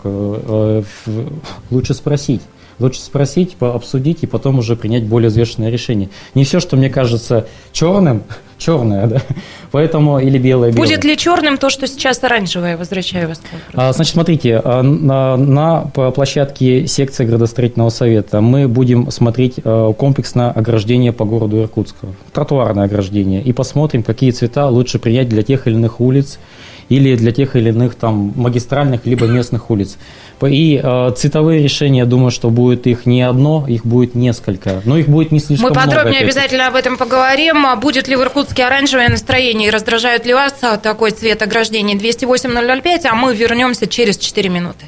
[1.71, 2.43] лучше спросить.
[2.83, 6.09] Лучше спросить, обсудить и потом уже принять более взвешенное решение.
[6.35, 8.25] Не все, что мне кажется черным,
[8.59, 9.23] черное, да?
[9.71, 10.89] Поэтому или белое, белое.
[10.89, 12.77] Будет ли черным то, что сейчас оранжевое?
[12.77, 13.41] Возвращаю вас.
[13.73, 20.51] А, значит, смотрите, а, на, на площадке секции градостроительного совета мы будем смотреть а, комплексное
[20.51, 25.75] ограждение по городу Иркутска, тротуарное ограждение, и посмотрим, какие цвета лучше принять для тех или
[25.75, 26.41] иных улиц,
[26.89, 29.97] или для тех или иных там магистральных либо местных улиц.
[30.43, 34.83] И э, цветовые решения, я думаю, что будет их не одно, их будет несколько.
[34.85, 37.65] Но их будет не слишком Мы подробнее много, обязательно об этом поговорим.
[37.81, 43.15] Будет ли в Иркутске оранжевое настроение и раздражает ли вас такой цвет ограждения 208-005, а
[43.15, 44.87] мы вернемся через 4 минуты.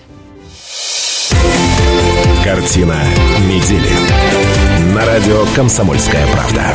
[2.44, 2.96] Картина
[3.48, 3.90] недели.
[4.94, 6.74] На радио «Комсомольская правда».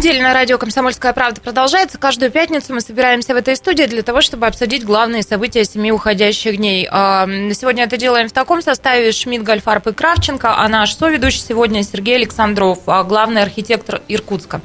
[0.00, 1.98] Недели на радио «Комсомольская правда» продолжается.
[1.98, 6.56] Каждую пятницу мы собираемся в этой студии для того, чтобы обсудить главные события семи уходящих
[6.56, 6.88] дней.
[6.90, 11.82] А, сегодня это делаем в таком составе Шмидт, Гольфарб и Кравченко, а наш соведущий сегодня
[11.82, 14.62] Сергей Александров, а, главный архитектор Иркутска.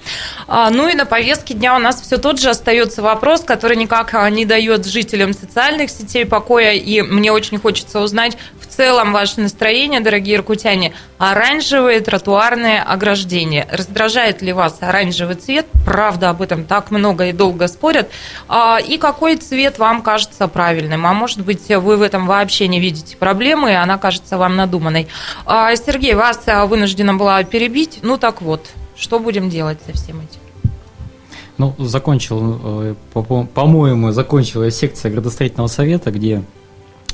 [0.48, 4.13] А, ну и на повестке дня у нас все тот же остается вопрос, который никак
[4.32, 10.02] не дает жителям социальных сетей покоя, и мне очень хочется узнать в целом ваше настроение,
[10.02, 10.94] дорогие иркутяне.
[11.18, 13.68] Оранжевые тротуарные ограждения.
[13.72, 15.66] Раздражает ли вас оранжевый цвет.
[15.86, 18.10] Правда, об этом так много и долго спорят.
[18.48, 21.06] А, и какой цвет вам кажется правильным?
[21.06, 25.08] А может быть, вы в этом вообще не видите проблемы, и она кажется вам надуманной.
[25.46, 28.00] А, Сергей, вас вынуждена была перебить.
[28.02, 30.40] Ну так вот, что будем делать со всем этим?
[31.58, 36.44] Ну, закончил, э, по-моему, закончила секция градостроительного совета, где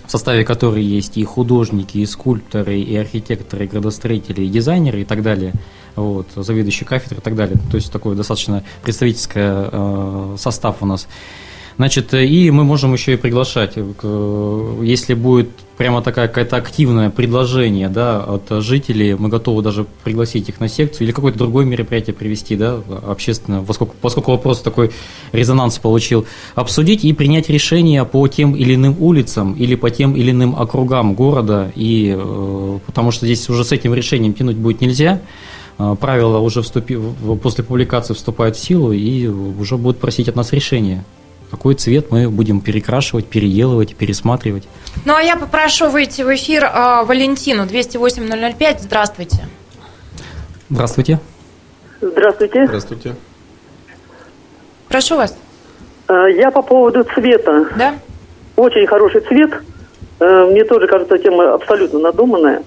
[0.05, 5.05] в составе которой есть и художники, и скульпторы, и архитекторы, и градостроители, и дизайнеры и
[5.05, 5.53] так далее–
[5.95, 7.57] вот, заведующий кафедрой и так далее.
[7.69, 11.07] То есть такой достаточно представительский э, состав у нас.
[11.77, 15.49] Значит, и мы можем еще и приглашать, э, если будет
[15.81, 21.07] прямо такая какая-то активное предложение да, от жителей, мы готовы даже пригласить их на секцию
[21.07, 24.91] или какое-то другое мероприятие привести, да, общественно, поскольку, поскольку вопрос такой
[25.31, 30.29] резонанс получил, обсудить и принять решение по тем или иным улицам или по тем или
[30.29, 35.19] иным округам города, и, э, потому что здесь уже с этим решением тянуть будет нельзя,
[35.79, 36.95] а, правила уже вступи,
[37.41, 41.03] после публикации вступают в силу и уже будут просить от нас решения.
[41.51, 44.63] Какой цвет мы будем перекрашивать, переделывать, пересматривать.
[45.05, 48.79] Ну, а я попрошу выйти в эфир э, Валентину 208-005.
[48.79, 49.37] Здравствуйте.
[50.69, 51.19] Здравствуйте.
[51.99, 52.65] Здравствуйте.
[52.65, 53.15] Здравствуйте.
[54.87, 55.37] Прошу вас.
[56.07, 57.67] А, я по поводу цвета.
[57.75, 57.95] Да?
[58.55, 59.51] Очень хороший цвет.
[60.21, 62.63] Э, мне тоже кажется, тема абсолютно надуманная.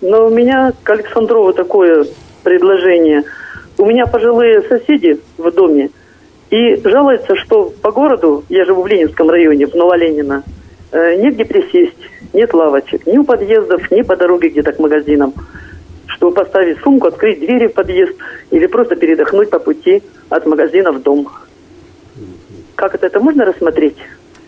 [0.00, 2.06] Но у меня к Александрову такое
[2.44, 3.24] предложение.
[3.78, 5.90] У меня пожилые соседи в доме,
[6.50, 10.42] и жалуются, что по городу, я живу в Ленинском районе, в Новоленина,
[10.92, 11.98] э, негде присесть,
[12.32, 15.34] нет лавочек, ни у подъездов, ни по дороге где-то к магазинам.
[16.06, 18.16] Чтобы поставить сумку, открыть двери в подъезд
[18.50, 21.28] или просто передохнуть по пути от магазина в дом.
[22.74, 23.96] Как это, это можно рассмотреть?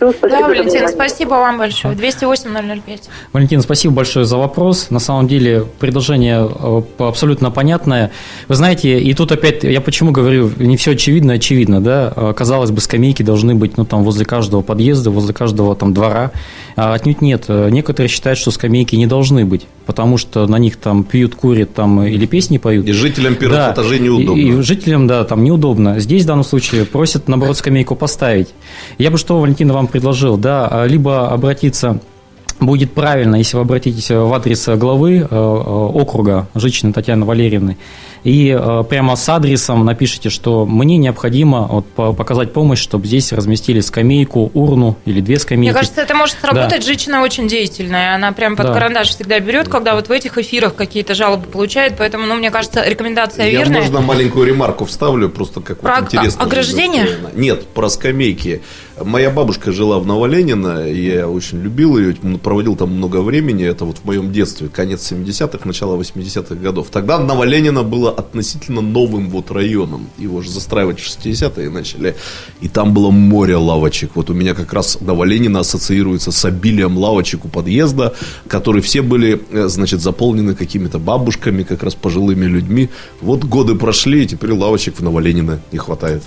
[0.01, 1.95] Все, спасибо да, Валентин, спасибо вам большое.
[1.95, 3.03] 208-005.
[3.35, 4.89] Валентин, спасибо большое за вопрос.
[4.89, 8.11] На самом деле предложение э, абсолютно понятное.
[8.49, 12.15] Вы знаете, и тут опять, я почему говорю, не все очевидно, очевидно, да?
[12.17, 16.33] Э, казалось бы, скамейки должны быть, ну, там, возле каждого подъезда, возле каждого там двора.
[16.77, 17.45] А отнюдь нет.
[17.49, 21.75] Э, некоторые считают, что скамейки не должны быть, потому что на них там пьют, курят
[21.75, 22.87] там или песни поют.
[22.87, 23.73] И жителям первых да.
[23.73, 24.41] этажей неудобно.
[24.41, 25.99] И, и жителям, да, там неудобно.
[25.99, 28.51] Здесь в данном случае просят, наоборот, скамейку поставить.
[28.99, 32.01] Я бы что, Валентина, вам предложил, да, либо обратиться
[32.61, 37.77] будет правильно, если вы обратитесь в адрес главы э, э, округа Жичины Татьяны Валерьевны,
[38.23, 43.81] и э, прямо с адресом напишите, что мне необходимо вот, показать помощь, чтобы здесь разместили
[43.81, 45.71] скамейку, урну или две скамейки.
[45.71, 46.81] Мне кажется, это может сработать.
[46.81, 46.87] Да.
[46.87, 48.15] Жичина очень деятельная.
[48.15, 48.75] Она прям под да.
[48.75, 51.95] карандаш всегда берет, когда вот в этих эфирах какие-то жалобы получает.
[51.97, 53.81] Поэтому, ну, мне кажется, рекомендация Я верная.
[53.81, 56.45] можно маленькую ремарку вставлю, просто как про вот интересно.
[56.45, 57.07] ограждение?
[57.35, 58.61] Нет, про скамейки.
[59.05, 63.99] Моя бабушка жила в Новоленина, я очень любил ее, проводил там много времени, это вот
[63.99, 66.89] в моем детстве, конец 70-х, начало 80-х годов.
[66.91, 72.15] Тогда Новоленина было относительно новым вот районом, его же застраивать в 60-е начали,
[72.61, 74.11] и там было море лавочек.
[74.17, 78.15] Вот у меня как раз Новоленина ассоциируется с обилием лавочек у подъезда,
[78.49, 82.91] которые все были, э, значит, заполнены какими-то бабушками, как раз пожилыми людьми.
[83.23, 86.23] Вот годы прошли, и теперь лавочек в Новоленина не хватает.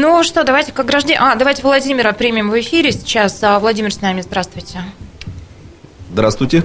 [0.00, 1.18] Ну что, давайте как граждане...
[1.20, 3.42] А, давайте Владимира примем в эфире сейчас.
[3.42, 4.78] А, Владимир с нами, здравствуйте.
[6.12, 6.62] Здравствуйте.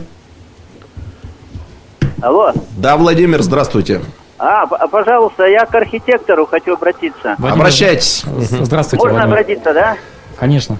[2.22, 2.54] Алло.
[2.78, 4.02] Да, Владимир, здравствуйте.
[4.38, 7.36] А, пожалуйста, я к архитектору хочу обратиться.
[7.40, 8.24] Владимир, Обращайтесь.
[8.24, 9.40] Здравствуйте, Можно Владимир.
[9.40, 9.98] обратиться, да?
[10.38, 10.78] Конечно.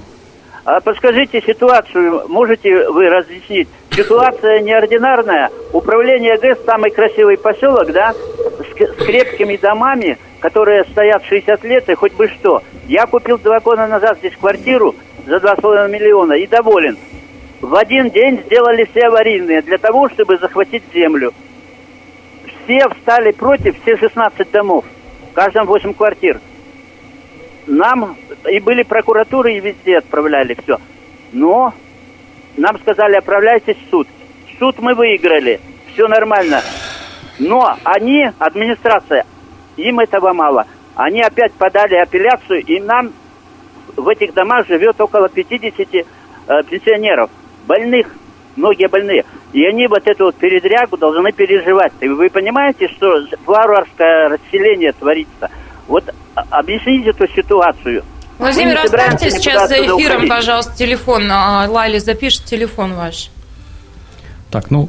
[0.64, 3.68] А подскажите ситуацию, можете вы разъяснить?
[3.90, 5.50] Ситуация неординарная.
[5.72, 11.96] Управление ГЭС самый красивый поселок, да, с, с крепкими домами, которые стоят 60 лет и
[11.96, 12.62] хоть бы что.
[12.86, 14.94] Я купил два года назад здесь квартиру
[15.26, 16.98] за 2,5 миллиона и доволен.
[17.62, 21.34] В один день сделали все аварийные для того, чтобы захватить землю.
[22.46, 24.84] Все встали против, все 16 домов.
[25.32, 26.42] В каждом 8 квартир.
[27.66, 28.18] Нам
[28.52, 30.78] и были прокуратуры, и везде отправляли все.
[31.32, 31.74] Но
[32.58, 34.10] нам сказали, отправляйтесь в суд.
[34.60, 35.62] Суд мы выиграли.
[35.94, 36.62] Все нормально.
[37.40, 39.26] Но они, администрация,
[39.78, 40.66] им этого мало.
[40.96, 43.14] Они опять подали апелляцию, и нам
[43.96, 46.04] в этих домах живет около 50 э,
[46.70, 47.30] пенсионеров,
[47.66, 48.08] больных,
[48.56, 49.26] многие больные.
[49.54, 51.94] И они вот эту вот передрягу должны переживать.
[52.00, 53.08] И вы понимаете, что
[53.46, 55.50] варварское расселение творится?
[55.88, 56.04] Вот
[56.36, 58.04] а, объясните эту ситуацию.
[58.40, 61.30] Владимир, оставьте сейчас за эфиром, пожалуйста, телефон.
[61.32, 63.30] А, Лали, запишет телефон ваш.
[64.54, 64.88] Так, ну,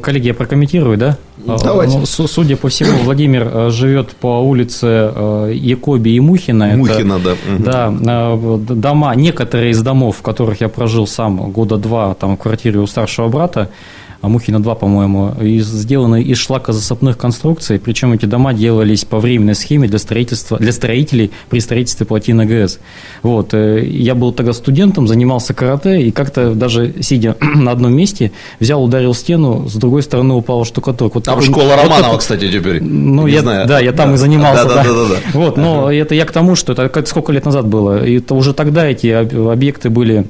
[0.00, 1.18] коллеги, я прокомментирую, да?
[1.36, 1.98] Давайте.
[1.98, 6.68] Ну, судя по всему, Владимир э, живет по улице э, Якоби и Мухина.
[6.74, 7.90] Мухина, Это, да.
[7.90, 12.40] Да, э, дома, некоторые из домов, в которых я прожил сам года два, там, в
[12.40, 13.68] квартире у старшего брата,
[14.22, 19.98] Мухина 2, по-моему, сделаны из шлакозасыпных конструкций, причем эти дома делались по временной схеме для,
[19.98, 22.80] строительства, для строителей при строительстве плотины ГЭС.
[23.22, 23.54] Вот.
[23.54, 28.82] Э, я был тогда студентом, занимался карате, и как-то даже сидя на одном месте, взял,
[28.82, 31.14] ударил стену, с другой стороны упала штукатурка.
[31.14, 32.82] Вот там такой, школа вот Романова, такой, кстати, теперь.
[32.82, 33.68] Ну, я, знаю.
[33.68, 34.14] Да, я там да.
[34.14, 34.64] и занимался.
[34.64, 34.88] Да, да, да.
[34.88, 35.38] да, да, да.
[35.38, 38.04] Вот, но это я к тому, что это сколько лет назад было.
[38.04, 40.26] И это уже тогда эти объекты были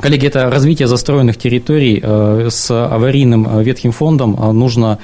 [0.00, 4.38] Коллеги, это развитие застроенных территорий э, с аварийным э, ветхим фондом.
[4.40, 4.98] Э, нужно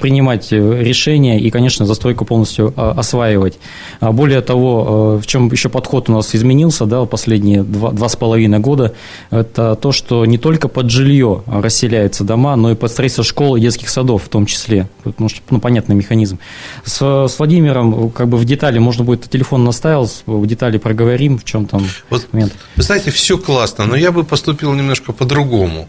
[0.00, 3.58] принимать решения и, конечно, застройку полностью осваивать.
[4.00, 8.16] А более того, в чем еще подход у нас изменился да, последние два, два с
[8.16, 8.94] половиной года,
[9.30, 13.60] это то, что не только под жилье расселяются дома, но и под строительство школ и
[13.60, 14.88] детских садов в том числе.
[15.04, 16.38] Потому что, ну, понятный механизм.
[16.84, 21.44] С, с Владимиром как бы в детали, можно будет, телефон наставил, в детали проговорим, в
[21.44, 22.52] чем там вот, момент.
[22.76, 25.88] Вы знаете, все классно, но я бы поступил немножко по-другому.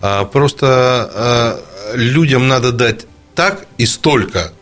[0.00, 1.60] А, просто а,
[1.94, 4.52] людям надо дать так и столько,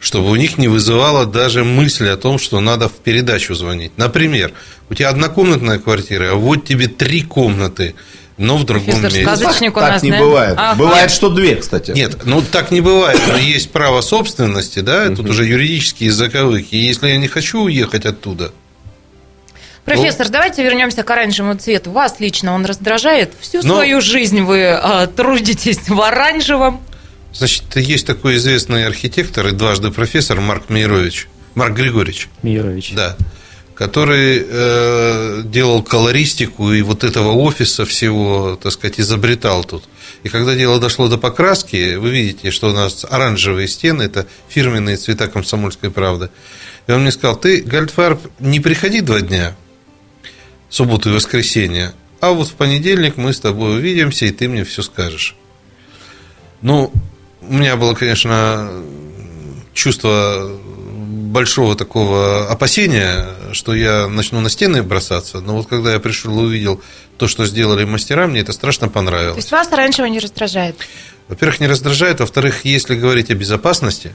[0.00, 3.92] чтобы у них не вызывало даже мысли о том, что надо в передачу звонить.
[3.98, 4.52] Например,
[4.88, 7.94] у тебя однокомнатная квартира, а вот тебе три комнаты,
[8.38, 9.22] но в другом Профессор, месте.
[9.22, 10.18] Сказочник у так нас, не да?
[10.18, 10.54] бывает.
[10.56, 10.78] Ага.
[10.78, 11.90] Бывает, что две, кстати.
[11.90, 13.20] Нет, ну так не бывает.
[13.28, 16.72] Но есть право собственности, да, тут уже юридические языковых.
[16.72, 18.50] И если я не хочу уехать оттуда,
[19.84, 21.90] Профессор, ну, давайте вернемся к оранжевому цвету.
[21.90, 23.32] Вас лично он раздражает?
[23.40, 26.80] Всю но, свою жизнь вы а, трудитесь в оранжевом.
[27.32, 31.28] Значит, есть такой известный архитектор и дважды профессор Марк Мейрович.
[31.54, 32.28] Марк Григорьевич.
[32.42, 32.92] Мейрович.
[32.94, 33.16] Да.
[33.74, 39.84] Который э, делал колористику и вот этого офиса всего, так сказать, изобретал тут.
[40.22, 44.96] И когда дело дошло до покраски, вы видите, что у нас оранжевые стены, это фирменные
[44.96, 46.30] цвета комсомольской правды.
[46.86, 49.56] И он мне сказал, ты, Гальдфарб, не приходи два дня,
[50.72, 51.92] субботу и воскресенье.
[52.20, 55.36] А вот в понедельник мы с тобой увидимся, и ты мне все скажешь.
[56.62, 56.92] Ну,
[57.42, 58.70] у меня было, конечно,
[59.74, 60.50] чувство
[61.32, 65.40] большого такого опасения, что я начну на стены бросаться.
[65.40, 66.80] Но вот когда я пришел и увидел
[67.18, 69.34] то, что сделали мастера, мне это страшно понравилось.
[69.34, 70.76] То есть вас оранжевый не раздражает?
[71.28, 72.20] Во-первых, не раздражает.
[72.20, 74.12] Во-вторых, если говорить о безопасности,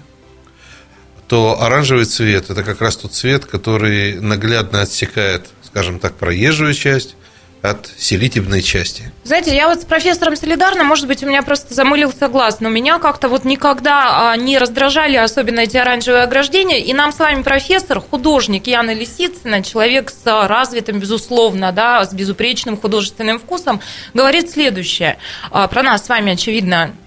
[1.28, 7.16] то оранжевый цвет– это как раз тот цвет, который наглядно отсекает скажем так, проезжую часть
[7.62, 9.12] от селитебной части.
[9.24, 13.00] Знаете, я вот с профессором солидарна, может быть, у меня просто замылился глаз, но меня
[13.00, 18.00] как-то вот никогда а, не раздражали особенно эти оранжевые ограждения, и нам с вами профессор,
[18.00, 23.82] художник Яна Лисицына, человек с развитым, безусловно, да, с безупречным художественным вкусом,
[24.14, 25.18] говорит следующее.
[25.52, 26.92] А, про нас с вами, очевидно,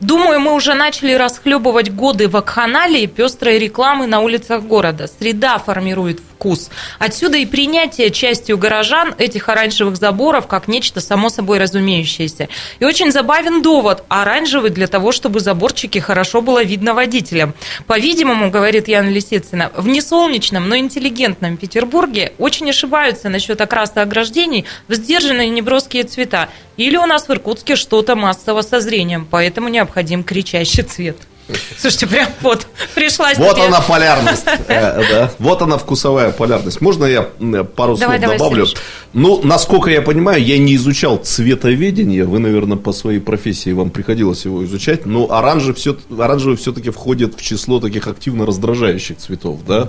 [0.00, 5.06] думаю, мы уже начали расхлебывать годы вакханалии пестрой рекламы на улицах города.
[5.06, 6.70] Среда формирует вкус.
[6.98, 12.48] Отсюда и принятие частью горожан этих оранжевых заборов как нечто само собой разумеющееся.
[12.80, 14.04] И очень забавен довод.
[14.08, 17.54] Оранжевый для того, чтобы заборчики хорошо было видно водителям.
[17.86, 24.94] По-видимому, говорит Яна Лисицына, в несолнечном, но интеллигентном Петербурге очень ошибаются насчет окраса ограждений в
[24.94, 26.48] сдержанные неброские цвета.
[26.76, 31.16] Или у нас в Иркутске что-то массово со зрением, поэтому необходим кричащий цвет.
[31.76, 33.36] Слушайте, прям вот пришлась.
[33.38, 34.44] Вот она полярность.
[34.68, 36.80] Э, вот она вкусовая полярность.
[36.80, 37.22] Можно я
[37.64, 38.66] пару слов добавлю?
[39.12, 42.24] Ну, насколько я понимаю, я не изучал цветоведение.
[42.24, 45.04] Вы, наверное, по своей профессии вам приходилось его изучать.
[45.04, 49.60] Но оранжевый, все, оранжевый все-таки входит в число таких активно раздражающих цветов.
[49.66, 49.88] Да?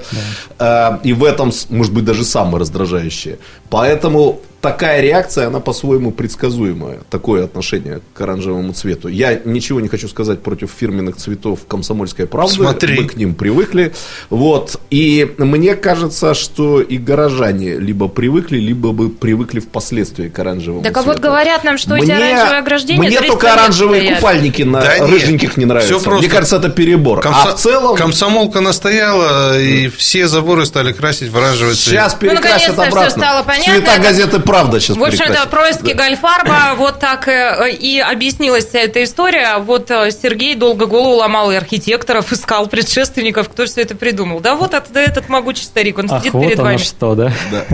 [0.58, 1.00] Да.
[1.02, 3.38] Э, и в этом, может быть, даже самое раздражающее.
[3.70, 9.10] Поэтому такая реакция, она по-своему предсказуемая, такое отношение к оранжевому цвету.
[9.10, 12.54] Я ничего не хочу сказать против фирменных цветов комсомольской правды.
[12.54, 13.02] Смотри.
[13.02, 13.94] Мы к ним привыкли.
[14.30, 14.80] Вот.
[14.90, 20.94] И мне кажется, что и горожане либо привыкли, либо бы привыкли впоследствии к оранжевому так,
[20.94, 21.08] цвету.
[21.08, 23.00] Так а вот говорят нам, что мне, эти оранжевые ограждения...
[23.02, 24.20] Мне только оранжевые стоят.
[24.20, 25.96] купальники на да рыженьких нет, не нравятся.
[25.96, 26.22] Все просто.
[26.22, 27.20] Мне кажется, это перебор.
[27.20, 27.42] Комсо...
[27.44, 27.98] А в целом...
[27.98, 31.96] Комсомолка настояла, и все заборы стали красить в оранжевый цвет.
[31.96, 33.10] Сейчас перекрасят ну, обратно.
[33.10, 33.74] Все стало понятно.
[33.74, 36.06] Цвета газеты правда сейчас В общем-то, происки да.
[36.06, 39.58] Гольфарба, вот так э, и объяснилась вся эта история.
[39.58, 44.42] Вот э, Сергей долго голову ломал и архитекторов, искал предшественников, кто все это придумал.
[44.42, 46.78] Да вот этот, этот могучий старик, он Ах, сидит вот перед вами.
[46.78, 47.32] что, да?
[47.52, 47.66] Да,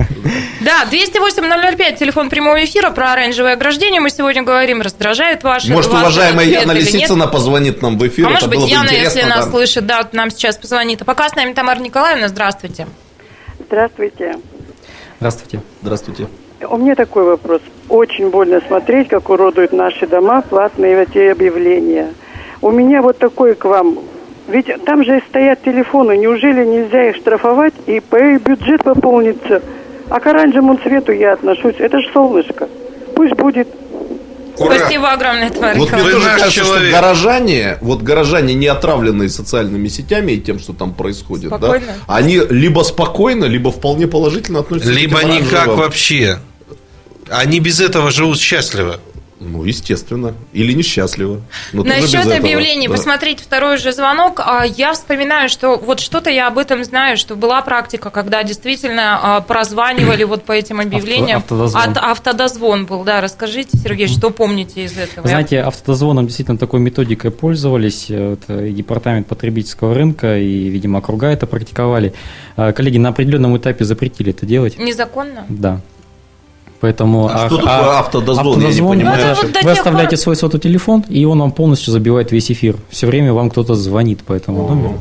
[0.61, 3.99] да 208-005, телефон прямого эфира про оранжевое ограждение.
[3.99, 8.27] Мы сегодня говорим, раздражает ваш Может, уважаемая Яна Лисицына позвонит нам в эфир.
[8.27, 9.51] А может быть, Яна, если нас да.
[9.51, 11.01] слышит, да, нам сейчас позвонит.
[11.01, 12.87] А пока с нами Тамара Николаевна, здравствуйте.
[13.67, 14.35] Здравствуйте.
[15.19, 15.61] Здравствуйте.
[15.81, 16.27] Здравствуйте.
[16.67, 17.61] У меня такой вопрос.
[17.87, 22.09] Очень больно смотреть, как уродуют наши дома платные эти объявления.
[22.61, 23.99] У меня вот такой к вам.
[24.47, 26.17] Ведь там же стоят телефоны.
[26.17, 29.61] Неужели нельзя их штрафовать и бюджет пополнится?
[30.09, 31.75] А к оранжевому цвету я отношусь.
[31.77, 32.67] Это же солнышко.
[33.15, 33.67] Пусть будет.
[34.57, 34.75] Ура.
[34.75, 35.79] Спасибо огромное, товарищ.
[35.79, 36.89] Вот мне тоже кажется, человек.
[36.89, 42.41] что горожане, вот горожане, не отравленные социальными сетями и тем, что там происходит, да, они
[42.49, 46.39] либо спокойно, либо вполне положительно относятся либо к Либо никак вообще.
[47.29, 48.99] Они без этого живут счастливо.
[49.39, 50.33] Ну, естественно.
[50.51, 51.41] Или несчастливо.
[51.71, 52.87] Но Насчет объявлений.
[52.87, 52.95] Да.
[52.95, 54.41] Посмотрите второй же звонок.
[54.43, 59.19] А, я вспоминаю, что вот что-то я об этом знаю, что была практика, когда действительно
[59.21, 61.37] а, прозванивали вот по этим объявлениям.
[61.37, 61.81] Автодозвон.
[61.81, 63.21] От, автодозвон был, да.
[63.21, 65.25] Расскажите, Сергей, что помните из этого?
[65.25, 68.09] Знаете, автодозвоном действительно такой методикой пользовались.
[68.09, 72.13] Это и департамент потребительского рынка, и, видимо, округа это практиковали.
[72.57, 74.77] А, коллеги, на определенном этапе запретили это делать.
[74.77, 75.45] Незаконно?
[75.47, 75.79] Да.
[76.81, 78.53] Поэтому а, что такое а, автодозвон?
[78.53, 79.37] автодозвон я не понимаю.
[79.43, 82.77] Это, вы оставляете свой сотовый телефон, и он вам полностью забивает весь эфир.
[82.89, 84.99] Все время вам кто-то звонит по этому номеру.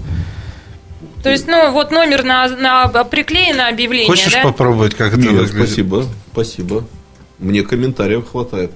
[1.22, 4.42] То есть, ну, вот номер на, на приклеено объявление, Хочешь да?
[4.42, 6.84] попробовать, как это Нет, спасибо, спасибо.
[7.38, 8.70] Мне комментариев хватает.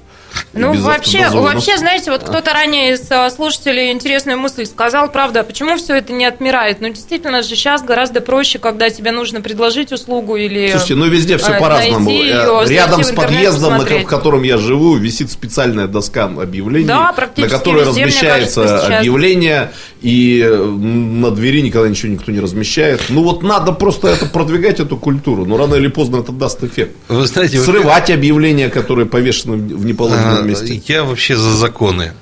[0.53, 5.43] Ну, вообще, вообще, знаете, вот кто-то ранее из а, слушателей интересную мысль сказал, правда, а
[5.45, 6.81] почему все это не отмирает?
[6.81, 11.39] Ну, действительно же, сейчас гораздо проще, когда тебе нужно предложить услугу или Слушайте, ну, везде
[11.39, 12.11] все а, по-разному.
[12.11, 17.85] Ее, Рядом с подъездом, в котором я живу, висит специальная доска объявлений, да, на которой
[17.85, 23.01] везде, размещается кажется, объявление, и на двери никогда ничего никто не размещает.
[23.09, 25.47] Ну, вот надо просто это продвигать, эту культуру.
[25.47, 26.97] Но рано или поздно это даст эффект.
[27.09, 30.83] Вы знаете, Срывать объявления, которые повешены в неположенном а, месте.
[30.87, 32.13] Я вообще за законы.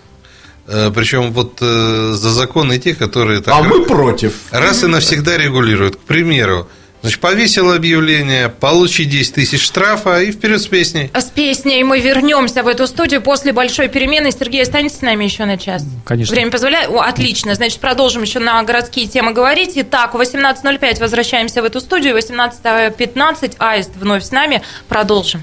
[0.66, 3.40] Э, Причем вот э, за законы те, которые...
[3.40, 4.34] Так, а мы против.
[4.50, 5.96] Раз и навсегда регулируют.
[5.96, 6.68] К примеру,
[7.02, 11.10] Значит, повесил объявление, получи 10 тысяч штрафа и вперед с песней.
[11.14, 14.30] С песней мы вернемся в эту студию после большой перемены.
[14.32, 15.82] Сергей, останется с нами еще на час?
[16.04, 16.34] Конечно.
[16.34, 16.90] Время позволяет?
[16.90, 17.54] О, отлично.
[17.54, 19.72] Значит, продолжим еще на городские темы говорить.
[19.76, 22.14] Итак, 18.05 возвращаемся в эту студию.
[22.18, 24.62] 18.15 Аист вновь с нами.
[24.86, 25.42] Продолжим.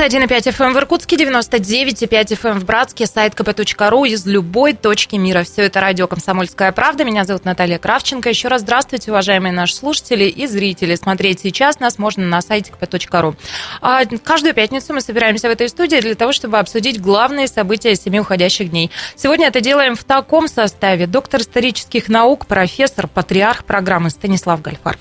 [0.00, 5.42] 91,5 FM в Иркутске, 99,5 FM в Братске, сайт kp.ru из любой точки мира.
[5.42, 7.04] Все это радио «Комсомольская правда».
[7.04, 8.30] Меня зовут Наталья Кравченко.
[8.30, 10.94] Еще раз здравствуйте, уважаемые наши слушатели и зрители.
[10.94, 13.36] Смотреть сейчас нас можно на сайте kp.ru.
[13.82, 18.20] А каждую пятницу мы собираемся в этой студии для того, чтобы обсудить главные события семи
[18.20, 18.90] уходящих дней.
[19.16, 21.06] Сегодня это делаем в таком составе.
[21.06, 24.96] Доктор исторических наук, профессор, патриарх программы Станислав Гальфар.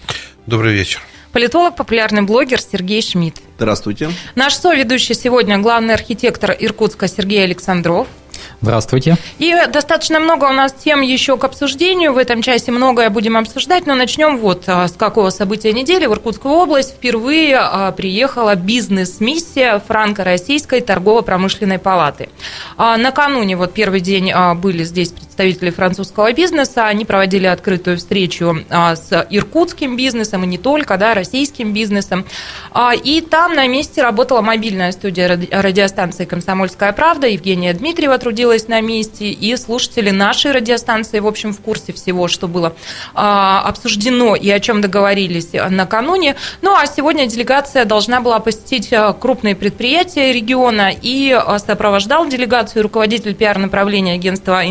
[0.45, 1.01] Добрый вечер
[1.39, 3.37] политолог, популярный блогер Сергей Шмидт.
[3.55, 4.09] Здравствуйте.
[4.35, 8.07] Наш соведущий сегодня главный архитектор Иркутска Сергей Александров.
[8.61, 9.15] Здравствуйте.
[9.37, 12.11] И достаточно много у нас тем еще к обсуждению.
[12.11, 16.07] В этом часе многое будем обсуждать, но начнем вот а, с какого события недели.
[16.07, 22.27] В Иркутскую область впервые а, приехала бизнес-миссия Франко-Российской торгово-промышленной палаты.
[22.75, 25.28] А, накануне, вот первый день были здесь представители
[25.75, 32.25] французского бизнеса, они проводили открытую встречу с иркутским бизнесом и не только, да, российским бизнесом.
[33.03, 37.27] И там на месте работала мобильная студия радиостанции «Комсомольская правда».
[37.27, 42.47] Евгения Дмитриева трудилась на месте, и слушатели нашей радиостанции, в общем, в курсе всего, что
[42.47, 42.75] было
[43.13, 46.35] а, обсуждено и о чем договорились накануне.
[46.61, 52.83] Ну, а сегодня делегация должна была посетить а, крупные предприятия региона, и а, сопровождал делегацию
[52.83, 54.63] руководитель пиар-направления агентства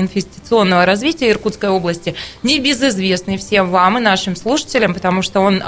[0.58, 5.62] инвестиционного развития Иркутской области, небезызвестный всем вам и нашим слушателям, потому что он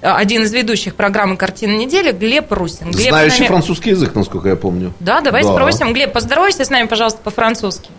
[0.00, 2.90] один из ведущих программы «Картина недели» Глеб Русин.
[2.90, 3.48] Глеб Знающий нами...
[3.48, 4.92] французский язык, насколько я помню.
[5.00, 5.52] Да, давай да.
[5.52, 5.92] спросим.
[5.92, 7.90] Глеб, поздоровайся с нами, пожалуйста, по-французски.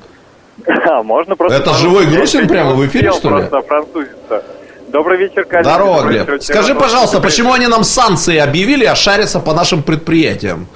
[0.67, 1.57] А, можно просто...
[1.57, 3.45] Это живой Грусин прямо в эфире, что ли?
[3.45, 4.43] Просто французица.
[4.89, 5.67] Добрый вечер, коллеги.
[5.67, 6.43] Здорово, Глеб.
[6.43, 10.67] Скажи, пожалуйста, почему они нам санкции объявили, а шарятся по нашим предприятиям?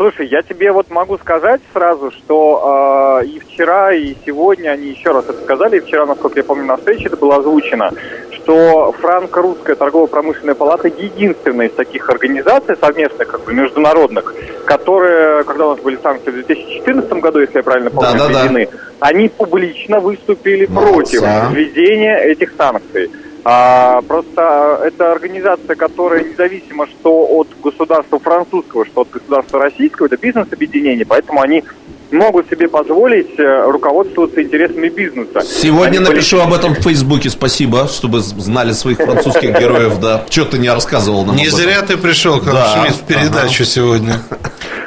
[0.00, 5.10] Слушай, я тебе вот могу сказать сразу, что э, и вчера, и сегодня они еще
[5.10, 7.92] раз это сказали, и вчера, насколько я помню, на встрече это было озвучено,
[8.30, 14.34] что франко-русская торгово-промышленная палата единственная из таких организаций совместных, как бы международных,
[14.64, 18.42] которые, когда у нас были санкции в 2014 году, если я правильно помню, да, да,
[18.44, 18.78] введены, да.
[19.00, 20.94] они публично выступили Молодца.
[20.94, 21.22] против
[21.52, 23.10] введения этих санкций.
[23.44, 30.16] А, просто это организация, которая независимо что от государства французского, что от государства российского, это
[30.16, 31.64] бизнес-объединение, поэтому они
[32.12, 35.42] могут себе позволить э, руководствоваться интересами бизнеса.
[35.42, 40.24] Сегодня Они напишу об этом в Фейсбуке, спасибо, чтобы знали своих французских героев, да.
[40.28, 42.82] Что ты не рассказывал нам Не зря ты пришел, как да.
[42.82, 43.64] Шмидт, в передачу ага.
[43.64, 44.22] сегодня.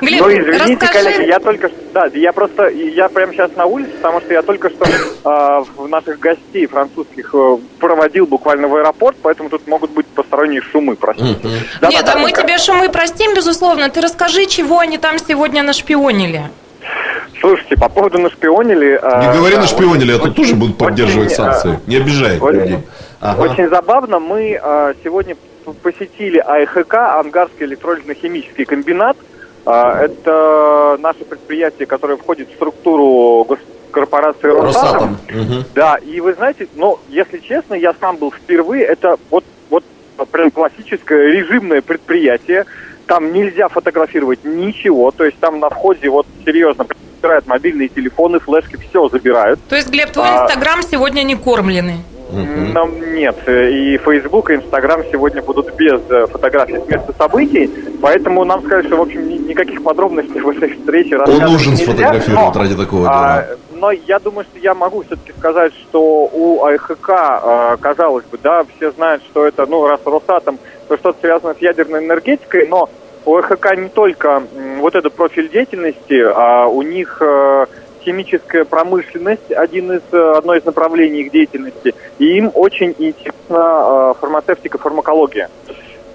[0.02, 0.94] Глеб, ну, извините, расскажи...
[0.94, 4.42] коллеги, я только что, да, я просто, я прямо сейчас на улице, потому что я
[4.42, 10.06] только что э, наших гостей французских э, проводил буквально в аэропорт, поэтому тут могут быть
[10.08, 11.40] посторонние шумы, простите.
[11.42, 11.80] Mm-hmm.
[11.80, 13.90] Да, Нет, да, а мы тебе шумы простим, безусловно.
[13.90, 16.50] Ты расскажи, чего они там сегодня нашпионили.
[17.40, 19.00] Слушайте, по поводу нашпионили...
[19.02, 21.80] А, Не говори нашпионили, а то тоже будут поддерживать очень, санкции.
[21.88, 22.78] Не обижай очень, людей.
[23.20, 23.42] Ага.
[23.42, 25.36] Очень забавно, мы а, сегодня
[25.82, 29.18] посетили АЭХК, Ангарский электролизно-химический комбинат.
[29.66, 33.48] Это наше предприятие, которое входит в структуру
[33.92, 35.18] корпорации Росатом.
[35.30, 35.66] Росатом.
[35.74, 39.86] Да, и вы знаете, ну, если честно, я сам был впервые, это вот, вот
[40.32, 42.66] прям классическое режимное предприятие,
[43.06, 46.86] там нельзя фотографировать ничего, то есть там на входе вот серьезно
[47.16, 49.60] забирают мобильные телефоны, флешки, все забирают.
[49.70, 50.44] То есть, Глеб, твой а...
[50.44, 52.04] Инстаграм сегодня не кормленный?
[52.34, 53.38] Нам нет.
[53.48, 57.70] И Facebook, и Instagram сегодня будут без э, фотографий с места событий.
[58.02, 62.56] Поэтому нам сказали, что, в общем, никаких подробностей в этой встрече рассказывать Он нужен сфотографировать
[62.56, 63.14] ради такого дела.
[63.14, 63.46] А,
[63.84, 66.00] но я думаю, что я могу все-таки сказать, что
[66.32, 70.58] у АХК, а, казалось бы, да, все знают, что это, ну, раз Росатом,
[70.88, 72.90] то что-то связано с ядерной энергетикой, но
[73.26, 74.42] у РХК не только
[74.80, 77.66] вот этот профиль деятельности, а у них э,
[78.06, 81.94] химическая промышленность один из, э, одно из направлений их деятельности.
[82.20, 85.50] И им очень интересна э, фармацевтика, фармакология.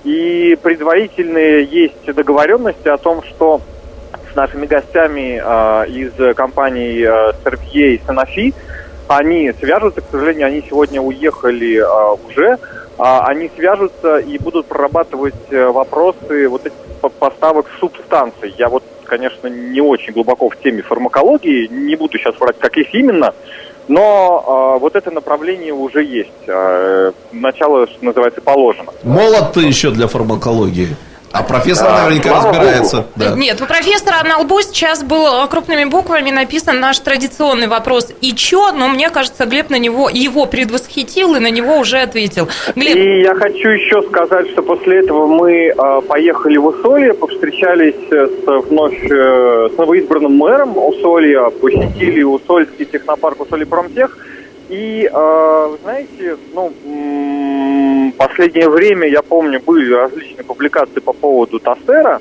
[0.04, 3.60] И предварительные есть договоренности о том, что
[4.38, 5.36] нашими гостями
[5.88, 8.54] из компаний Servier и Sanofi
[9.08, 11.82] они свяжутся, к сожалению, они сегодня уехали
[12.28, 12.58] уже,
[12.98, 16.76] а они свяжутся и будут прорабатывать вопросы вот этих
[17.18, 18.54] поставок субстанций.
[18.58, 23.32] Я вот, конечно, не очень глубоко в теме фармакологии, не буду сейчас врать, каких именно,
[23.88, 26.30] но э, вот это направление уже есть.
[26.46, 28.92] Э, начало, что называется, положено.
[29.02, 30.88] Молод ты еще для фармакологии.
[31.32, 33.06] А профессор наверняка а, разбирается.
[33.16, 33.34] Да.
[33.36, 38.72] Нет, у профессора на лбу сейчас был крупными буквами написан наш традиционный вопрос «И чё?»,
[38.72, 42.48] но мне кажется, Глеб на него его предвосхитил и на него уже ответил.
[42.74, 42.96] Глеб...
[42.96, 48.46] И я хочу еще сказать, что после этого мы э, поехали в Усолье, повстречались с
[48.68, 54.16] вновь э, с новоизбранным мэром Усолья, посетили Усольский технопарк Усолье Промтех,
[54.68, 56.72] и, э, знаете, ну,
[58.18, 62.20] последнее время, я помню, были различные публикации по поводу Тассера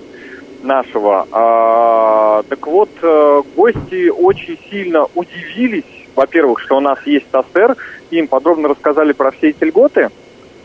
[0.63, 1.27] нашего.
[1.31, 7.75] А, так вот, э, гости очень сильно удивились, во-первых, что у нас есть Тассер,
[8.11, 10.09] им подробно рассказали про все эти льготы.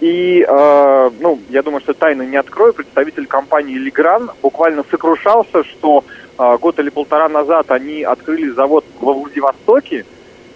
[0.00, 6.04] И, э, ну, я думаю, что тайны не открою, представитель компании Лигран буквально сокрушался, что
[6.38, 10.04] э, год или полтора назад они открыли завод во Владивостоке,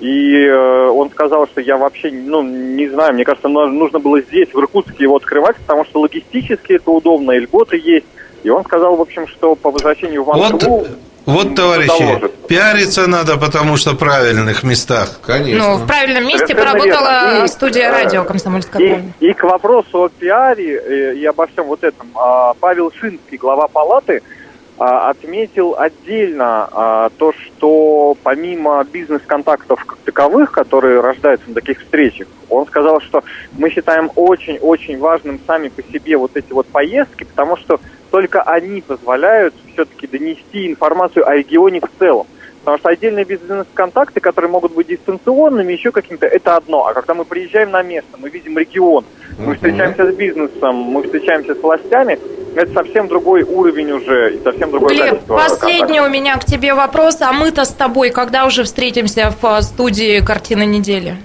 [0.00, 4.48] И э, он сказал, что я вообще, ну, не знаю, мне кажется, нужно было здесь,
[4.52, 8.06] в Иркутске, его открывать, потому что логистически это удобно, и льготы есть.
[8.42, 10.78] И он сказал, в общем, что по возвращению в Москву...
[10.78, 10.88] Вот...
[11.26, 12.46] Вот, товарищи, доложит.
[12.46, 15.18] пиариться надо, потому что в правильных местах.
[15.26, 15.70] Конечно.
[15.70, 19.08] Ну, в правильном месте Совершенно поработала и, студия радио «Комсомольская и, правда».
[19.18, 22.06] И к вопросу о пиаре э, и обо всем вот этом.
[22.14, 24.22] А, Павел Шинский, глава палаты,
[24.78, 32.66] отметил отдельно а, то, что помимо бизнес-контактов как таковых, которые рождаются на таких встречах, он
[32.66, 33.22] сказал, что
[33.52, 38.82] мы считаем очень-очень важным сами по себе вот эти вот поездки, потому что только они
[38.82, 42.26] позволяют все-таки донести информацию о регионе в целом.
[42.60, 46.86] Потому что отдельные бизнес-контакты, которые могут быть дистанционными, еще каким-то, это одно.
[46.86, 49.04] А когда мы приезжаем на место, мы видим регион,
[49.38, 52.18] мы встречаемся с бизнесом, мы встречаемся с властями,
[52.56, 55.36] это совсем другой уровень уже и совсем другое Глеб, качество.
[55.36, 56.02] Последний контакта.
[56.02, 57.20] у меня к тебе вопрос.
[57.20, 61.18] А мы-то с тобой когда уже встретимся в студии «Картина недели»?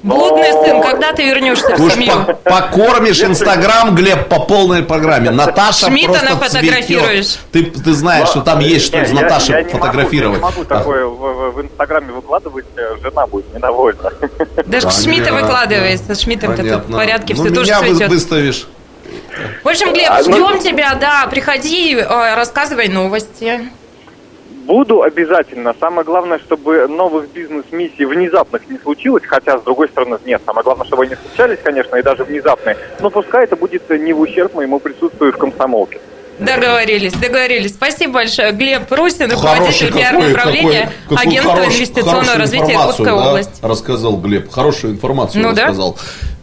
[0.00, 2.12] Блудный сын, когда ты вернешься в семью?
[2.44, 5.30] покормишь Инстаграм, Глеб, по полной программе.
[5.30, 7.38] Наташа Шмидта нафотографируешь.
[7.50, 10.40] Ты, ты знаешь, что там есть что из Наташи я, я фотографировать.
[10.40, 14.12] Я не могу такое в, в Инстаграме выкладывать, э, жена будет недовольна.
[14.66, 16.14] Даже Шмидта выкладывается.
[16.14, 18.68] С Шмидтом-то в порядке, все ну, тоже меня выставишь.
[19.62, 20.58] В общем, Глеб, а, ждем ну...
[20.58, 23.70] тебя, да, приходи, э, рассказывай новости.
[24.68, 25.74] Буду обязательно.
[25.80, 30.42] Самое главное, чтобы новых бизнес-миссий внезапных не случилось, хотя, с другой стороны, нет.
[30.44, 32.76] Самое главное, чтобы они случались, конечно, и даже внезапные.
[33.00, 36.00] Но пускай это будет не в ущерб моему присутствию в комсомолке.
[36.38, 37.72] Договорились, договорились.
[37.72, 38.52] Спасибо большое.
[38.52, 43.52] Глеб Русин, руководитель пиарного управления Агентства инвестиционного развития Иркутской да, области.
[43.62, 45.94] Рассказал Глеб, хорошую информацию ну, рассказал.
[45.94, 46.00] Да?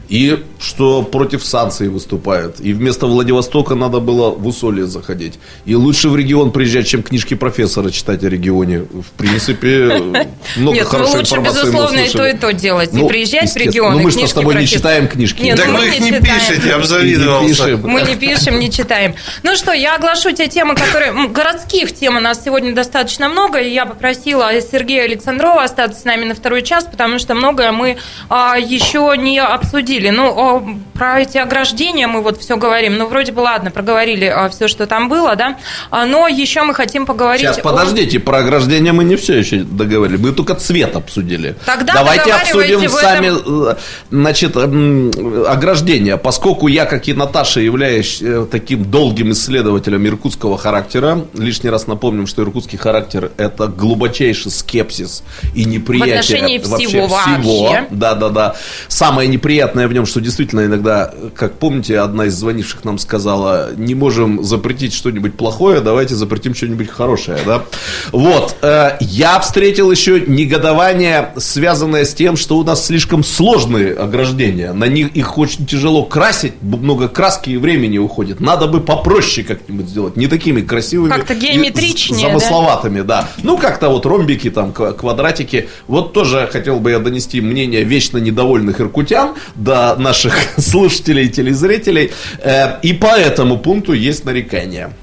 [0.09, 2.59] И что против санкций выступают.
[2.59, 5.39] И вместо Владивостока надо было в Усолье заходить.
[5.65, 8.79] И лучше в регион приезжать, чем книжки профессора читать о регионе.
[8.79, 9.85] В принципе,
[10.55, 12.93] много Нет, ну хорошей ну лучше, безусловно, и то, и то делать.
[12.93, 13.93] Ну, и приезжать в регион.
[13.93, 15.41] Ну, мы же с тобой не читаем книжки.
[15.41, 17.77] Нет, так вы их не пишете, обзавидовался.
[17.77, 19.15] Мы не пишем, не читаем.
[19.43, 21.13] Ну что, я оглашу те темы, которые...
[21.27, 23.59] Городских тем у нас сегодня достаточно много.
[23.59, 27.97] И я попросила Сергея Александрова остаться с нами на второй час, потому что многое мы
[28.29, 30.09] а, еще не обсудили обсудили.
[30.09, 32.97] Ну, про эти ограждения мы вот все говорим.
[32.97, 35.57] Ну, вроде бы, ладно, проговорили а, все, что там было, да.
[35.91, 37.41] А, но еще мы хотим поговорить...
[37.41, 40.17] Сейчас, подождите, про ограждения мы не все еще договорили.
[40.17, 41.55] Мы только цвет обсудили.
[41.65, 43.77] Тогда Давайте обсудим сами, этом...
[44.09, 46.17] значит, ограждения.
[46.17, 52.27] Поскольку я, как и Наташа, являюсь э, таким долгим исследователем иркутского характера, лишний раз напомним,
[52.27, 55.23] что иркутский характер– это глубочайший скепсис
[55.53, 56.85] и неприятие вообще.
[56.85, 57.75] Всего.
[57.91, 58.55] Да, да, да.
[58.87, 63.95] Самое неприятное в нем, что действительно иногда, как помните, одна из звонивших нам сказала, не
[63.95, 67.63] можем запретить что-нибудь плохое, давайте запретим что-нибудь хорошее, да?
[68.11, 74.73] Вот, э, я встретил еще негодование, связанное с тем, что у нас слишком сложные ограждения,
[74.73, 79.87] на них их очень тяжело красить, много краски и времени уходит, надо бы попроще как-нибудь
[79.87, 81.09] сделать, не такими красивыми.
[81.11, 83.21] Как-то геометричнее, Замысловатыми, да?
[83.21, 83.29] да.
[83.43, 88.81] Ну, как-то вот ромбики, там, квадратики, вот тоже хотел бы я донести мнение вечно недовольных
[88.81, 92.11] иркутян, да, до наших слушателей и телезрителей.
[92.43, 94.93] Э, и по этому пункту есть нарекания.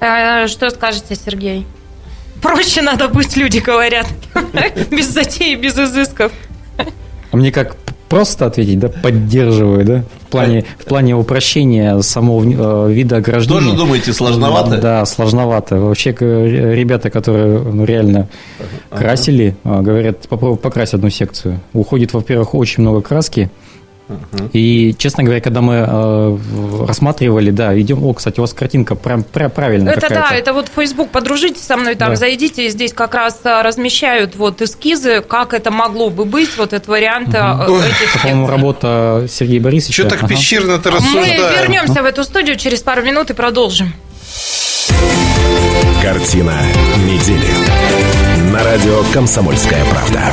[0.00, 1.66] Э, что скажете, Сергей?
[2.42, 4.06] Проще надо, пусть люди говорят.
[4.90, 6.30] Без затеи, без изысков.
[7.32, 7.76] А мне как
[8.08, 13.60] просто ответить, да, поддерживаю, да, в плане, в плане упрощения самого э, вида ограждения.
[13.60, 14.78] Тоже думаете, сложновато?
[14.78, 15.76] Да, сложновато.
[15.76, 18.28] Вообще, ребята, которые ну, реально
[18.90, 19.00] ага.
[19.00, 21.60] красили, говорят, попробуй покрасить одну секцию.
[21.72, 23.50] Уходит, во-первых, очень много краски,
[24.52, 26.38] и, честно говоря, когда мы э,
[26.86, 30.70] рассматривали, да, идем, о, кстати, у вас картинка прям, прям правильная Это да, это вот
[30.74, 32.16] Facebook, подружитесь со мной там, да.
[32.16, 36.72] зайдите, и здесь как раз э, размещают вот эскизы, как это могло бы быть, вот
[36.72, 40.02] этот вариант этих Это, по-моему, работа Сергея Борисовича.
[40.02, 40.28] Что так ага.
[40.28, 41.42] пещерно-то рассуждаем?
[41.42, 43.92] Мы вернемся в эту студию через пару минут и продолжим.
[46.00, 46.54] Картина
[47.04, 47.48] недели.
[48.52, 50.32] На радио «Комсомольская правда».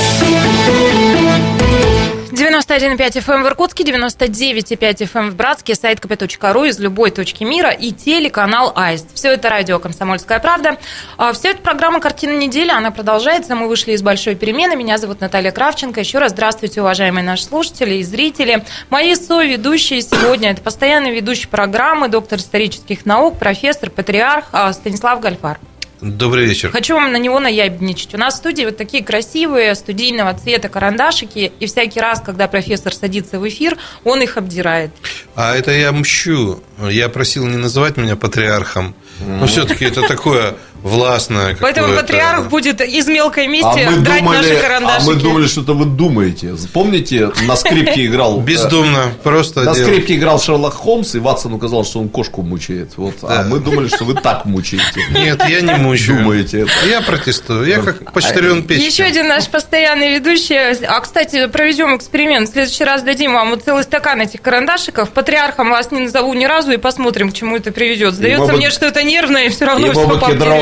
[2.61, 7.91] 91,5 FM в Иркутске, 99,5 FM в Братске, сайт kp.ru из любой точки мира и
[7.91, 9.07] телеканал Аист.
[9.13, 10.77] Все это радио «Комсомольская правда».
[11.17, 13.55] А, Все это программа «Картина недели», она продолжается.
[13.55, 14.75] Мы вышли из большой перемены.
[14.75, 15.99] Меня зовут Наталья Кравченко.
[15.99, 18.63] Еще раз здравствуйте, уважаемые наши слушатели и зрители.
[18.89, 25.59] Мои соведущие сегодня– это постоянный ведущий программы, доктор исторических наук, профессор, патриарх а, Станислав Гальфар.
[26.01, 26.71] Добрый вечер.
[26.71, 28.15] Хочу вам на него наябничать.
[28.15, 32.91] У нас в студии вот такие красивые студийного цвета карандашики, и всякий раз, когда профессор
[32.91, 34.89] садится в эфир, он их обдирает.
[35.35, 36.63] А это я мщу.
[36.89, 38.95] Я просил не называть меня патриархом.
[39.19, 41.57] Но все-таки это такое властное.
[41.59, 45.03] Поэтому патриарх будет из мелкой мести а драть думали, наши карандашики.
[45.03, 46.55] А мы думали, что это вы думаете.
[46.73, 48.39] Помните, на скрипке играл...
[48.39, 52.93] э, Бездумно, просто На скрипке играл Шерлок Холмс, и Ватсон указал, что он кошку мучает.
[52.97, 53.15] Вот.
[53.23, 55.01] А мы думали, что вы так мучаете.
[55.11, 56.19] Нет, я не мучаю.
[56.19, 56.71] Думаете это.
[56.89, 57.65] Я протестую.
[57.65, 58.85] Я как почтальон печки.
[58.85, 60.55] Еще один наш постоянный ведущий.
[60.85, 62.49] А, кстати, проведем эксперимент.
[62.49, 65.09] В следующий раз дадим вам вот целый стакан этих карандашиков.
[65.11, 68.13] Патриархом вас не назову ни разу и посмотрим, к чему это приведет.
[68.13, 70.19] Сдается мне, что это нервное, и все равно все бы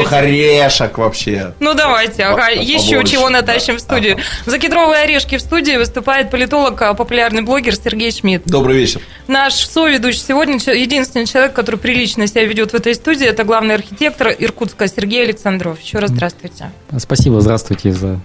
[0.10, 1.54] кедровых орешек вообще.
[1.60, 4.18] Ну давайте, ага, еще чего натащим в студию.
[4.46, 8.46] За кедровые орешки в студии выступает политолог, а, популярный блогер Сергей Шмидт.
[8.46, 9.02] Добрый вечер.
[9.28, 14.30] Наш соведущий сегодня, единственный человек, который прилично себя ведет в этой студии, это главный архитектор
[14.38, 15.80] Иркутска Сергей Александров.
[15.82, 16.72] Еще раз здравствуйте.
[16.98, 18.20] Спасибо, здравствуйте за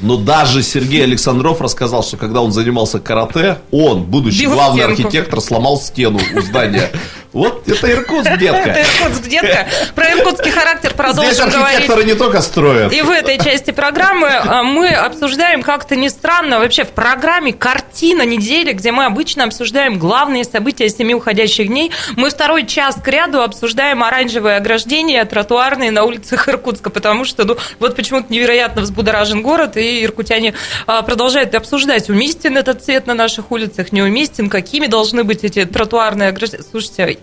[0.00, 5.02] Но даже Сергей Александров рассказал, что когда он занимался карате, он, будущий Бил главный стенку.
[5.02, 6.90] архитектор, сломал стену у здания.
[7.32, 8.80] Вот это Иркутск, Это детка.
[8.80, 9.66] Иркутск, детка.
[9.94, 11.64] Про иркутский характер Здесь продолжим говорить.
[11.64, 12.92] архитекторы не только строят.
[12.92, 18.22] И в этой части программы а, мы обсуждаем как-то не странно, вообще в программе «Картина
[18.22, 23.42] недели», где мы обычно обсуждаем главные события семи уходящих дней, мы второй час к ряду
[23.42, 29.76] обсуждаем оранжевые ограждения тротуарные на улицах Иркутска, потому что ну, вот почему-то невероятно взбудоражен город,
[29.76, 30.54] и иркутяне
[30.86, 36.28] а, продолжают обсуждать, уместен этот цвет на наших улицах, неуместен, какими должны быть эти тротуарные
[36.28, 36.64] ограждения.
[36.70, 37.18] Слушайте,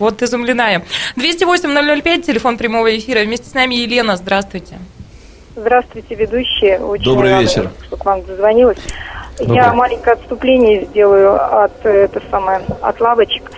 [0.00, 0.82] вот изумлена я.
[1.16, 3.20] 208-005, телефон прямого эфира.
[3.20, 4.16] Вместе с нами Елена.
[4.16, 4.78] Здравствуйте.
[5.54, 6.80] Здравствуйте, ведущие.
[6.80, 7.70] Очень Добрый рада, вечер.
[7.86, 8.78] что к вам дозвонилась.
[9.38, 9.56] Добрый.
[9.56, 11.34] Я маленькое отступление сделаю
[11.64, 13.50] от, э, это самое, от лавочек.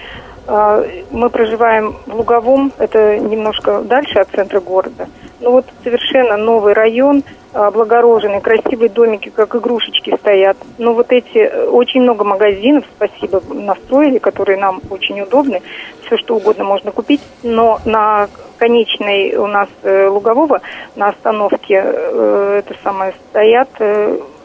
[0.46, 5.08] А, Мы проживаем в Луговом, это немножко дальше от центра города.
[5.40, 7.22] Ну вот совершенно новый район,
[7.52, 10.56] а, облагороженный, красивые домики, как игрушечки стоят.
[10.78, 15.62] Но вот эти, э, очень много магазинов, спасибо, настроили, которые нам очень удобны.
[16.06, 17.20] Все что угодно можно купить.
[17.42, 18.28] Но на
[18.58, 20.60] конечной у нас э, Лугового,
[20.96, 23.68] на остановке, э, это самое, стоят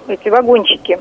[0.08, 1.00] эти вагончики.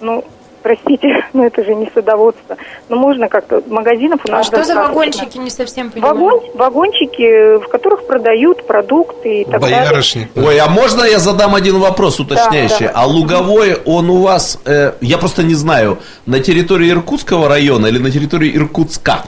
[0.00, 0.24] Ну,
[0.62, 2.56] простите, но это же не садоводство.
[2.88, 6.12] Но можно как-то, магазинов у А нас что за вагончики, не совсем поняла?
[6.12, 9.80] Вагон, вагончики, в которых продают продукты и так далее.
[9.80, 10.28] Боярышник.
[10.36, 12.86] Ой, а можно я задам один вопрос уточняющий?
[12.86, 13.00] Да, да.
[13.00, 17.98] А Луговой, он у вас, э, я просто не знаю, на территории Иркутского района или
[17.98, 19.24] на территории Иркутска?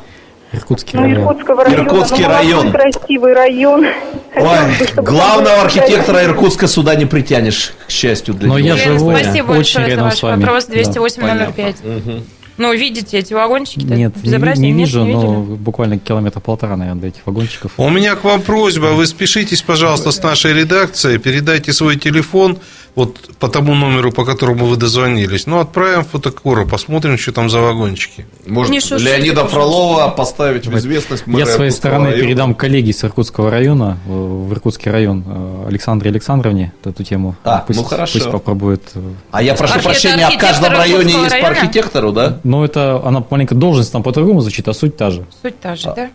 [0.52, 1.22] Иркутский Ну, район.
[1.22, 1.82] Иркутского района.
[1.82, 2.72] Иркутский ну, район.
[2.72, 3.80] красивый район.
[3.82, 3.88] Бы,
[4.36, 8.76] Ой, главного архитектора Иркутска сюда не притянешь, к счастью для Но него.
[8.76, 10.44] я живу спасибо очень большое за ваш с вами.
[10.44, 10.66] вопрос.
[10.66, 10.74] Да.
[10.76, 12.22] 208-005.
[12.58, 13.80] Ну, видите эти вагончики?
[13.82, 15.56] Нет, не, не Нет, вижу, не но видели?
[15.56, 17.72] буквально километра полтора, наверное, до этих вагончиков.
[17.78, 22.58] У меня к вам просьба, вы спешитесь, пожалуйста, с нашей редакцией, передайте свой телефон
[22.94, 25.46] вот по тому номеру, по которому вы дозвонились.
[25.46, 28.26] Ну, отправим фотокору, посмотрим, что там за вагончики.
[28.46, 29.46] Может, Не Леонида.
[29.46, 32.22] Фролова поставить в известность мэра Я с своей Иркутского стороны района?
[32.22, 37.34] передам коллеге с Иркутского района, э, в Иркутский район, э, Александре Александровне эту тему.
[37.44, 38.18] А, пусть, ну хорошо.
[38.18, 38.82] Пусть попробует.
[38.94, 41.48] э, А я прошу Архи- прощения, а в каждом районе есть по района?
[41.48, 42.40] архитектору, да?
[42.44, 45.24] Но это она маленько должность там по-другому звучит, а суть та же.
[45.42, 46.10] Суть та же, да?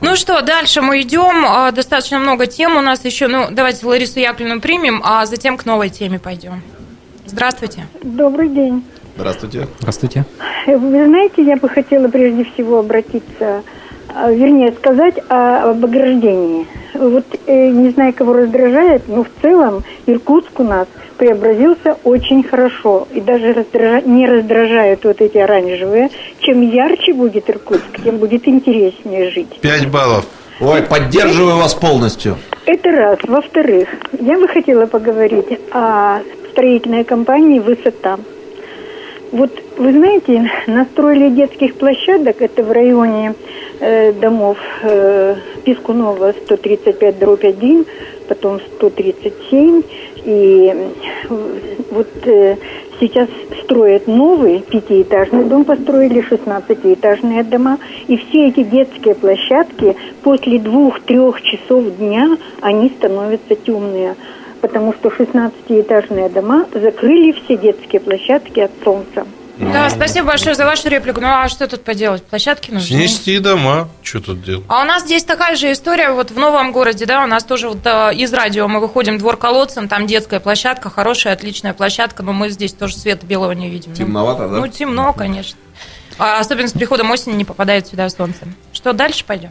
[0.00, 1.44] Ну что, дальше мы идем.
[1.46, 3.26] А, Достаточно много тем у нас еще.
[3.28, 6.62] Ну, давайте Ларису Яковлевну примем, а затем к новой теме пойдем.
[7.26, 7.86] Здравствуйте.
[8.02, 8.84] Добрый день.
[9.16, 9.66] Здравствуйте.
[9.78, 10.24] Здравствуйте.
[10.66, 13.62] Вы знаете, я бы хотела прежде всего обратиться,
[14.08, 16.66] вернее сказать о- об ограждении.
[16.94, 20.86] Вот э, не знаю, кого раздражает, но в целом Иркутск у нас
[21.18, 23.06] преобразился очень хорошо.
[23.12, 26.10] И даже раздража- не раздражают вот эти оранжевые.
[26.40, 29.60] Чем ярче будет Иркутск, тем будет интереснее жить.
[29.60, 30.26] Пять баллов.
[30.60, 32.36] Ой, поддерживаю вас полностью.
[32.64, 33.18] Это раз.
[33.24, 33.88] Во-вторых,
[34.18, 36.20] я бы хотела поговорить о
[36.52, 38.18] строительной компании «Высота».
[39.32, 43.34] Вот вы знаете, настроили детских площадок, это в районе
[43.80, 47.86] домов э, Пискунова 135 дробь 1,
[48.28, 49.82] потом 137,
[50.24, 51.38] и э,
[51.90, 52.56] вот э,
[53.00, 53.28] сейчас
[53.62, 61.96] строят новый пятиэтажный дом, построили 16-этажные дома, и все эти детские площадки после двух-трех часов
[61.96, 64.14] дня, они становятся темные.
[64.60, 69.26] Потому что 16-этажные дома закрыли все детские площадки от солнца.
[69.58, 71.20] Да, спасибо большое за вашу реплику.
[71.20, 72.22] Ну, а что тут поделать?
[72.24, 72.86] Площадки нужны.
[72.86, 73.88] Снести дома.
[74.02, 74.64] Что тут делать?
[74.68, 77.68] А у нас здесь такая же история, вот в новом городе, да, у нас тоже
[77.68, 82.32] вот а, из радио мы выходим двор колодцем, там детская площадка, хорошая, отличная площадка, но
[82.32, 83.92] мы здесь тоже света белого не видим.
[83.92, 84.56] Ну, Темновато, да?
[84.58, 85.58] Ну, темно, конечно.
[86.18, 88.40] А особенно с приходом осени не попадает сюда солнце.
[88.72, 89.50] Что, дальше пойдем?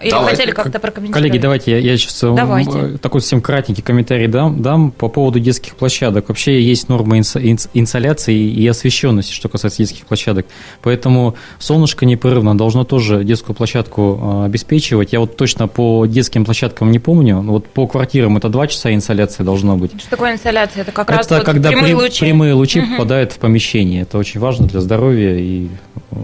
[0.00, 0.36] Или Давайте.
[0.36, 1.22] хотели как-то прокомментировать?
[1.28, 2.70] Коллеги, давайте я, я сейчас э, Давайте.
[2.78, 6.28] м, такой совсем кратенький комментарий дам, дам по поводу детских площадок.
[6.28, 10.46] Вообще есть нормы инс- инс- инсоляции и освещенности, что касается детских площадок.
[10.82, 15.12] Поэтому солнышко непрерывно должно тоже детскую площадку э, обеспечивать.
[15.12, 17.42] Я вот точно по детским площадкам не помню.
[17.42, 20.00] но Вот по квартирам это 2 часа инсоляции должно быть.
[20.00, 20.82] Что такое инсоляция?
[20.82, 22.20] Это как раз это вот когда прямые при- лучи.
[22.24, 22.90] прямые лучи Мгм.
[22.92, 24.02] попадают в помещение.
[24.02, 25.68] Это очень важно для здоровья и
[26.10, 26.14] э,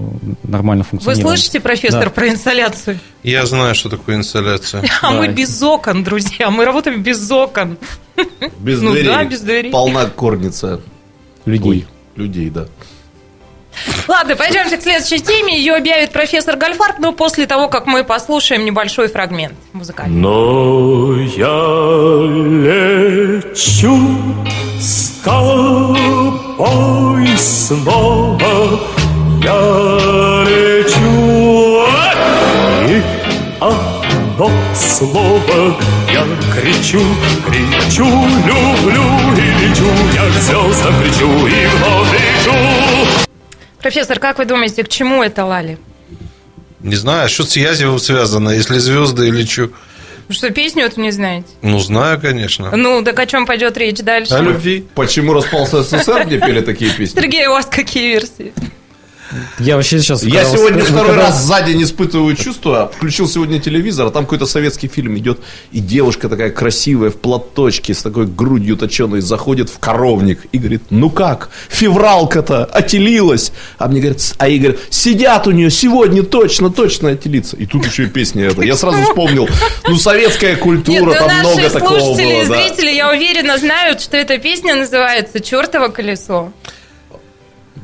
[0.44, 1.36] нормально Вы функционирования.
[1.36, 2.10] слышите, профессор, Да.
[2.10, 2.98] про инсоляцию?
[3.22, 4.84] Я знаю, что такое инсоляция.
[5.02, 7.78] А мы без окон, друзья, мы работаем без окон.
[8.58, 9.08] Без ну дверей.
[9.08, 9.70] да, без дверей.
[9.72, 10.80] Полна корница.
[11.46, 11.86] Людей.
[12.16, 12.66] людей, да.
[14.06, 15.58] Ладно, пойдемте к следующей теме.
[15.58, 20.16] Ее объявит профессор Гальфарб, но после того, как мы послушаем небольшой фрагмент музыкальный.
[20.16, 21.50] Но я
[23.44, 23.98] лечу
[24.78, 25.98] с тобой
[27.36, 28.80] снова,
[29.44, 31.84] я лечу,
[32.88, 33.02] и
[33.60, 35.78] одно слово
[36.10, 37.02] я кричу,
[37.46, 38.06] кричу,
[38.46, 39.04] люблю
[39.36, 42.54] и лечу, я к звездам кричу и вновь лечу.
[43.82, 45.76] Профессор, как вы думаете, к чему это Лали?
[46.80, 49.72] Не знаю, а что с Язевым связано, если звезды лечу?
[50.28, 51.48] Вы что, песню эту не знаете?
[51.60, 52.74] Ну, знаю, конечно.
[52.74, 54.32] Ну, так о чем пойдет речь дальше?
[54.32, 54.86] О любви.
[54.94, 57.20] Почему распался СССР, где пели такие песни?
[57.20, 58.54] Сергей, у вас какие версии?
[59.58, 60.22] Я вообще сейчас...
[60.22, 62.90] Я сегодня вы второй когда- раз сзади не испытываю чувства.
[62.96, 65.40] Включил сегодня телевизор, а там какой-то советский фильм идет,
[65.72, 70.82] и девушка такая красивая в платочке с такой грудью точеной заходит в коровник и говорит,
[70.90, 73.52] ну как, февралка-то отелилась.
[73.78, 77.56] А мне говорят, а говорят, сидят у нее сегодня точно, точно отелиться.
[77.56, 78.62] И тут еще и песня эта.
[78.62, 79.48] Я сразу вспомнил,
[79.88, 82.56] ну советская Нет, культура, ну, там наши много такого слушатели и было.
[82.56, 82.68] да.
[82.68, 86.52] зрители, я уверена, знают, что эта песня называется «Чертово колесо».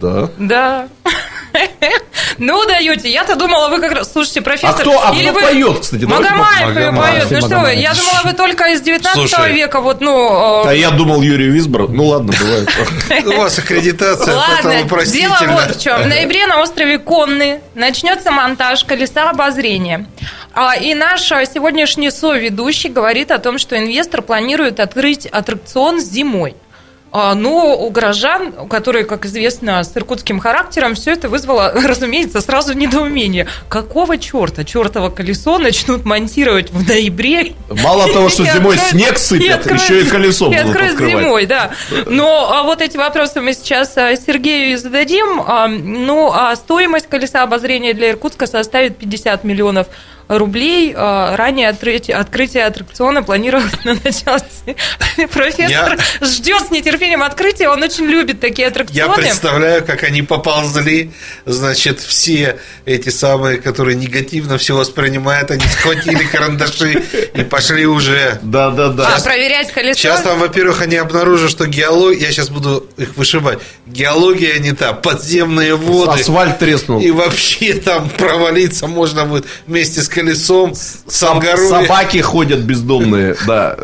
[0.00, 0.30] Да.
[0.38, 0.88] Да.
[2.38, 3.10] Ну, даете.
[3.10, 4.12] Я-то думала, вы как раз...
[4.12, 4.70] Слушайте, профессор...
[4.70, 5.40] А кто- а или кто вы...
[5.42, 6.04] поет, кстати?
[6.04, 7.28] Магомаев ее Магомаев.
[7.28, 7.42] поет.
[7.42, 9.52] Ну что вы, я думала, вы только из 19 Слушай.
[9.52, 10.64] века, вот, ну...
[10.66, 11.88] А я думал Юрий Висбор.
[11.88, 12.68] Ну ладно, бывает.
[13.26, 15.36] У вас аккредитация, поэтому простительно.
[15.38, 16.02] дело вот в чем.
[16.02, 20.06] В ноябре на острове Конны начнется монтаж колеса обозрения.
[20.54, 26.56] А, И наш а, сегодняшний соведущий говорит о том, что инвестор планирует открыть аттракцион зимой.
[27.12, 32.72] А, Но у горожан, которые, как известно, с иркутским характером, все это вызвало, разумеется, сразу
[32.72, 33.48] недоумение.
[33.68, 37.54] Какого черта чертово колесо начнут монтировать в ноябре?
[37.68, 41.72] Мало того, что зимой снег сыпят, еще и колесо будут откроют зимой, да.
[42.06, 45.42] Но а вот эти вопросы мы сейчас а, Сергею и зададим.
[45.46, 50.00] А, Ну, а стоимость колеса обозрения для Иркутска составит 50 миллионов рублей.
[50.30, 54.40] А, Ранее открытие, открытие аттракциона планировалось на начало...
[55.32, 59.14] Профессор ждет с нетерпением открытия, он очень любит такие Я аттракционы.
[59.14, 61.10] представляю, как они поползли,
[61.46, 67.02] значит, все эти самые, которые негативно все воспринимают, они схватили карандаши
[67.34, 68.38] и пошли уже.
[68.42, 69.16] Да, да, да.
[69.16, 69.98] А, проверять колесо.
[69.98, 74.92] Сейчас там, во-первых, они обнаружат, что геология, я сейчас буду их вышибать, геология не та,
[74.92, 76.20] подземные воды.
[76.20, 77.00] Асфальт треснул.
[77.00, 81.68] И вообще там провалиться можно будет вместе с колесом, с Ангарове.
[81.68, 83.76] Собаки ходят бездомные, да.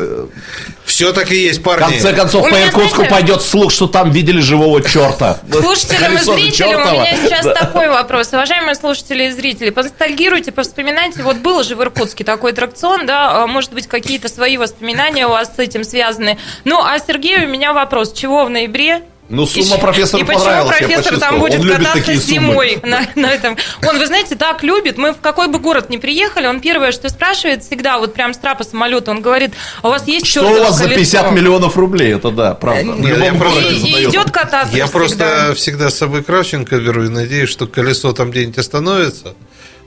[0.85, 1.83] Все так и есть, В парни.
[1.83, 5.37] конце концов, У по Иркутску знаете- пойдет слух, что там видели живого черта.
[5.51, 7.53] Слушателям и зрителям у меня сейчас Да.
[7.55, 8.29] такой вопрос.
[8.31, 11.23] Уважаемые слушатели и зрители, поностальгируйте, повспоминайте.
[11.23, 15.31] Вот был же в Иркутске такой аттракцион, да, а, может быть, какие-то свои воспоминания у
[15.31, 16.37] вас с этим связаны.
[16.63, 18.13] Ну, а Сергею у меня вопрос.
[18.13, 19.01] Чего в ноябре?
[19.29, 22.15] Ну, И сумма ш- профессору И почему понравилась, я профессор там будет Он любит кататься
[22.15, 23.57] зимой на, на этом?
[23.85, 24.97] Он, вы знаете, так любит.
[24.97, 28.37] Мы в какой бы город ни приехали, он первое, что спрашивает всегда, вот прям с
[28.37, 29.51] трапа самолета, он говорит,
[29.81, 32.13] а у вас есть Что у вас за колесо?» 50 миллионов рублей?
[32.15, 32.91] Это да, правда.
[32.93, 34.97] В Нет, я просто- И, и идет кататься Я всегда.
[34.99, 39.33] просто всегда с собой Кравченко беру и надеюсь, что колесо там где-нибудь остановится.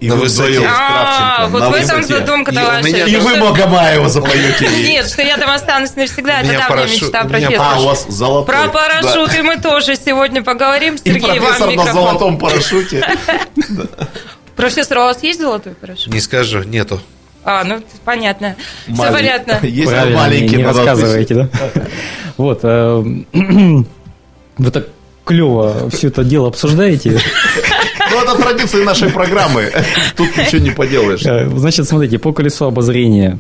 [0.01, 0.53] И на вы высоте.
[0.53, 2.83] вдвоем с А, вот на в этом задумка И то у ваша.
[2.89, 4.67] меня- И вы Магомаева запоете.
[4.89, 7.73] Нет, что я там останусь навсегда, это давняя парашют- мечта профессора.
[7.77, 8.55] А, у вас золотой.
[8.55, 10.95] Про парашюты мы тоже сегодня поговорим.
[10.95, 13.07] И Сергей, вам профессор на золотом парашюте.
[14.57, 16.13] Профессор, у вас есть золотой парашют?
[16.13, 17.01] Не скажу, нету.
[17.45, 18.57] А, ну понятно.
[18.85, 19.59] Все Малень- понятно.
[19.67, 21.49] Есть Правильно, маленький, не, рассказываете, да?
[22.37, 22.61] Вот.
[22.63, 23.03] э,
[24.59, 24.89] Вы так
[25.25, 27.19] клево все это дело обсуждаете.
[28.11, 29.71] Ну, это традиции нашей программы.
[30.17, 31.25] Тут ничего не поделаешь.
[31.25, 33.39] Э, Значит, смотрите, по колесу обозрения.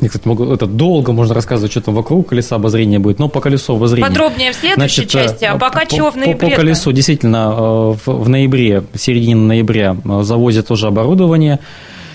[0.00, 3.40] Я, кстати, могу, это долго можно рассказывать, что там вокруг колеса обозрения будет, но по
[3.40, 4.08] колесу обозрения.
[4.08, 6.50] Подробнее в следующей Значит, части, а э, пока по, чего в по- ноябре?
[6.50, 7.60] По колесу действительно э,
[8.04, 11.60] в, в ноябре, в середине ноября э, завозят тоже оборудование.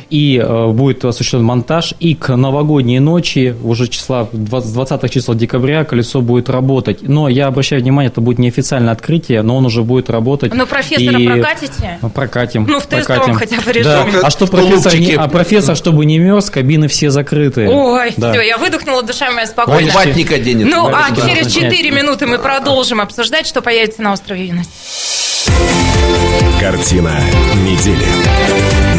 [0.09, 5.83] И э, будет осуществлен монтаж, и к новогодней ночи, уже числа 20, 20 числа декабря,
[5.83, 6.99] колесо будет работать.
[7.01, 10.53] Но я обращаю внимание, это будет неофициальное открытие, но он уже будет работать.
[10.53, 11.27] Но профессора и...
[11.27, 11.99] прокатите?
[12.13, 12.65] Прокатим.
[12.67, 13.35] Ну, в тестовом прокатим.
[13.35, 14.11] хотя бы режиме.
[14.13, 14.19] Да.
[14.23, 17.67] А что профессор, не, а профессор, чтобы не мерз, кабины все закрыты.
[17.69, 18.33] Ой, Да.
[18.33, 19.87] все, я выдохнула, душа моя спокойно.
[19.87, 20.67] Он ватник оденет.
[20.69, 21.61] Ну, а Да, через да.
[21.61, 24.69] 4 минуты мы продолжим обсуждать, что появится на острове Юность.
[26.59, 27.19] Картина
[27.55, 28.86] недели.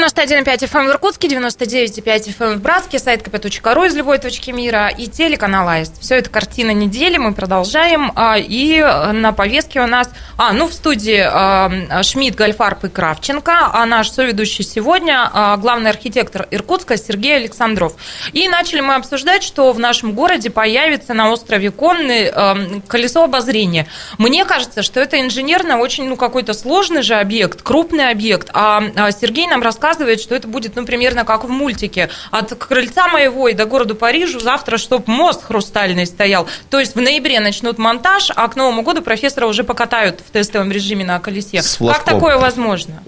[0.00, 5.06] 91,5 FM в Иркутске, 99,5 FM в Братске, сайт kp.ru из любой точки мира и
[5.06, 6.00] телеканал Аист.
[6.00, 8.10] Все это картина недели, мы продолжаем.
[8.16, 13.70] А, И на повестке у нас, а, ну, в студии а, Шмидт, Гальфарб и Кравченко,
[13.72, 17.94] а наш соведущий сегодня а, главный архитектор Иркутска Сергей Александров.
[18.32, 22.56] И начали мы обсуждать, что в нашем городе появится на острове Конный а,
[22.88, 23.86] колесо обозрения.
[24.16, 29.12] Мне кажется, что это инженерно очень, ну, какой-то сложный же объект, крупный объект, а а
[29.12, 32.10] Сергей нам рассказывает, что это будет, ну, примерно как в мультике.
[32.30, 36.46] От крыльца моего и до города Парижу завтра, чтоб мост хрустальный стоял.
[36.70, 40.70] То есть в ноябре начнут монтаж, а к Новому году профессора уже покатают в тестовом
[40.70, 41.62] режиме на колесе.
[41.62, 43.02] С Как такое возможно?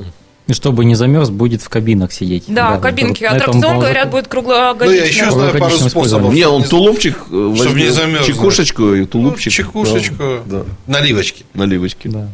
[0.48, 2.44] И чтобы не замерз, будет в кабинах сидеть.
[2.48, 3.22] Да, кабинки.
[3.22, 3.80] на этом Аттракцион, ползут.
[3.82, 6.34] говорят, будет Ну, я еще знаю пару способов.
[6.34, 8.26] Не, он тулупчик э, возьмет, не замерзнуть.
[8.26, 9.52] чекушечку и тулупчик.
[9.52, 10.16] Ну, чекушечку.
[10.18, 11.44] Да, да, Наливочки.
[11.54, 12.08] наливочки.
[12.08, 12.26] Да.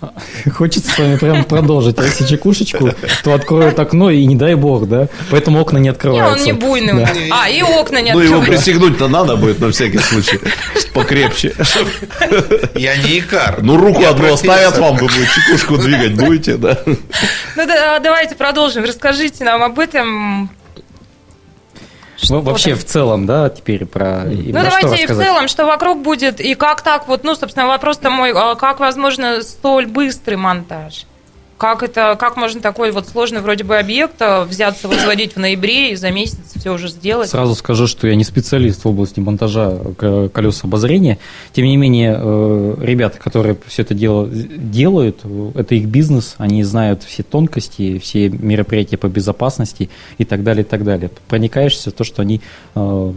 [0.54, 1.98] Хочется с вами прям продолжить.
[1.98, 2.90] А если чекушечку,
[3.22, 5.08] то откроют окно, и не дай бог, да?
[5.30, 6.38] Поэтому окна не Не, открываются.
[6.38, 6.92] он не буйный.
[6.94, 7.10] Да.
[7.30, 8.50] А, и окна не Ну, его открываются.
[8.64, 10.40] пристегнуть-то надо будет на всякий случай.
[10.94, 11.54] Покрепче.
[12.74, 13.58] Я не икар.
[13.62, 16.78] Ну, руку одну оставят вам, вы будете чекушку двигать будете, да?
[16.86, 18.84] Ну, да, давайте продолжим.
[18.84, 20.50] Расскажите нам об этом.
[22.28, 24.24] Ну, вообще, в целом, да, теперь про...
[24.24, 27.66] Ну, что давайте и в целом, что вокруг будет, и как так вот, ну, собственно,
[27.66, 31.06] вопрос-то мой, а как возможно столь быстрый монтаж?
[31.60, 35.92] Как это, как можно такой вот сложный вроде бы объект а, взяться возводить в ноябре
[35.92, 37.28] и за месяц все уже сделать?
[37.28, 41.18] Сразу скажу, что я не специалист в области монтажа к- колес обозрения.
[41.52, 46.64] Тем не менее, э, ребята, которые все это дело делают, э, это их бизнес, они
[46.64, 51.10] знают все тонкости, все мероприятия по безопасности и так далее, и так далее.
[51.28, 52.40] Проникаешься в то, что они
[52.74, 53.12] э,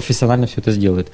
[0.00, 1.08] профессионально все это сделают.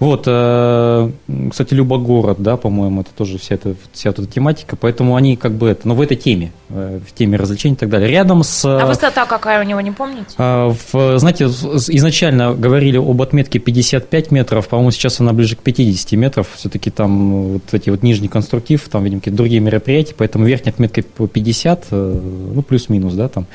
[0.00, 1.10] Вот, э,
[1.50, 5.68] кстати, Любогород, да, по-моему, это тоже вся эта, вся эта тематика, поэтому они как бы
[5.68, 8.10] это, ну, в этой теме, э, в теме развлечений и так далее.
[8.10, 8.64] Рядом с...
[8.64, 10.26] А высота какая у него, не помните?
[10.38, 16.48] В- знаете, изначально говорили об отметке 55 метров, по-моему, сейчас она ближе к 50 метров.
[16.56, 21.02] Все-таки там вот эти вот нижний конструктив, там, видимо, какие-то другие мероприятия, поэтому верхняя отметка
[21.02, 22.20] по 50, э,
[22.54, 23.46] ну, плюс-минус, да, там.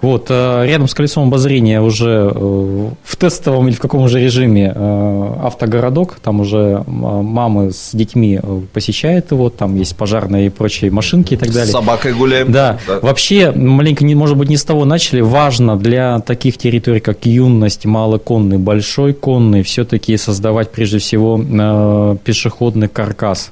[0.00, 4.72] Вот, э, рядом с колесом обозрения уже э, в тестовом или в каком же режиме
[4.72, 8.40] э, автогородок, там уже мамы с детьми
[8.72, 11.66] посещают его, там есть пожарные и прочие машинки и так далее.
[11.66, 12.52] С собакой гуляем.
[12.52, 12.78] Да.
[13.02, 15.20] Вообще, маленько, не, может быть, не с того начали.
[15.20, 23.50] Важно для таких территорий, как юность, малоконный, большой конный, все-таки создавать прежде всего пешеходный каркас.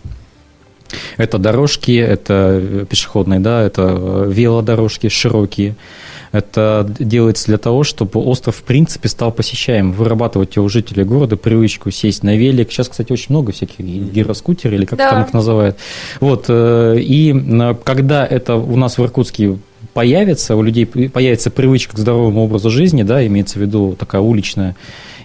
[1.16, 5.74] Это дорожки, это пешеходные, да, это велодорожки широкие.
[6.33, 11.91] Это делается для того, чтобы остров в принципе стал посещаем, вырабатывать у жителей города привычку
[11.91, 12.70] сесть на велик.
[12.70, 15.11] Сейчас, кстати, очень много всяких гироскутеров или как Да.
[15.11, 15.77] там их называют.
[16.20, 19.59] Вот, э, и э, когда это у нас в Иркутске
[19.95, 24.77] появится, у людей появится привычка к здоровому образу жизни, да, имеется в виду такая уличная,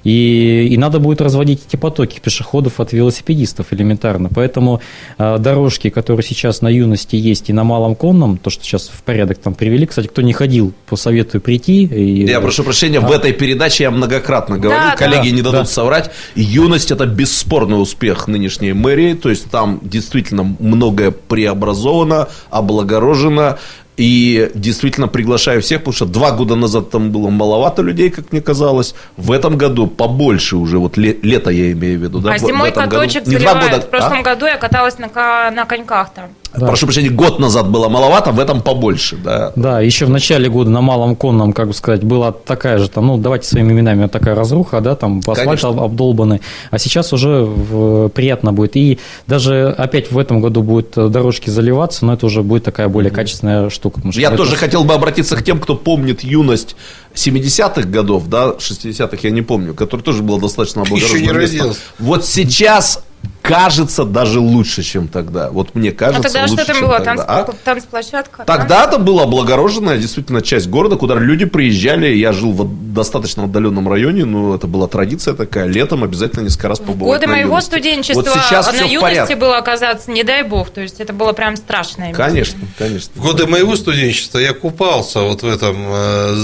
[0.04, 4.30] и, и надо будет разводить эти потоки пешеходов от велосипедистов элементарно.
[4.34, 4.82] Поэтому
[5.18, 9.04] э, дорожки, которые сейчас на юности есть и на малом конном, то, что сейчас в
[9.04, 11.84] порядок там привели, кстати, кто не ходил, посоветую прийти.
[11.86, 15.62] И, Я прошу прощения, в этой передаче я многократно говорил, Да, коллеги да, не дадут
[15.62, 15.66] да.
[15.66, 16.12] соврать.
[16.36, 23.60] Юность это бесспорный успех нынешней мэрии, то есть там действительно многое преобразовано, облагорожено.
[24.02, 28.42] И действительно приглашаю всех, потому что два года назад там было маловато людей, как мне
[28.42, 28.96] казалось.
[29.18, 32.20] В этом году побольше уже, вот ле- лето я имею в виду.
[32.20, 32.90] Да, а в- в зимой году.
[32.90, 34.24] каточек Не два года, В прошлом а?
[34.24, 35.08] году я каталась на,
[35.52, 36.26] на коньках там.
[36.54, 39.16] Прошу прощения, год назад было маловато, в этом побольше.
[39.24, 39.54] Да.
[39.56, 43.08] Да, еще в начале года на малом конном, как бы сказать, была такая же, там,
[43.08, 45.70] ну, давайте своими именами, вот такая разруха, да, там асфальт Конечно.
[45.70, 48.76] обдолбанный, а сейчас уже в- приятно будет.
[48.76, 52.90] И даже опять в этом году будут э, дорожки заливаться, но это уже будет такая
[52.90, 54.02] более качественная штука.
[54.14, 56.76] Я это- тоже хотел бы обратиться к тем, кто помнит юность
[57.16, 61.74] 70-х годов, да, 60-х я не помню, который тоже было достаточно родился.
[62.00, 63.04] Вот сейчас
[63.42, 65.50] кажется даже лучше, чем тогда.
[65.50, 66.98] Вот мне кажется, а тогда лучше, что там было?
[67.00, 67.16] тогда.
[67.16, 67.22] Танц...
[67.28, 67.54] А?
[67.66, 68.44] Танцплощадка?
[68.46, 72.14] Тогда-то была облагороженная действительно часть города, куда люди приезжали.
[72.16, 75.66] Я жил в достаточно отдаленном районе, но это была традиция такая.
[75.66, 77.70] Летом обязательно несколько раз побывать Годы на моего юности.
[77.70, 79.36] студенчества Вот сейчас на все в юности порядке.
[79.36, 80.70] было оказаться, не дай бог.
[80.70, 82.08] То есть это было прям страшное.
[82.08, 82.24] место.
[82.24, 83.12] Конечно, конечно.
[83.16, 86.36] В годы моего студенчества я купался вот в этом, э,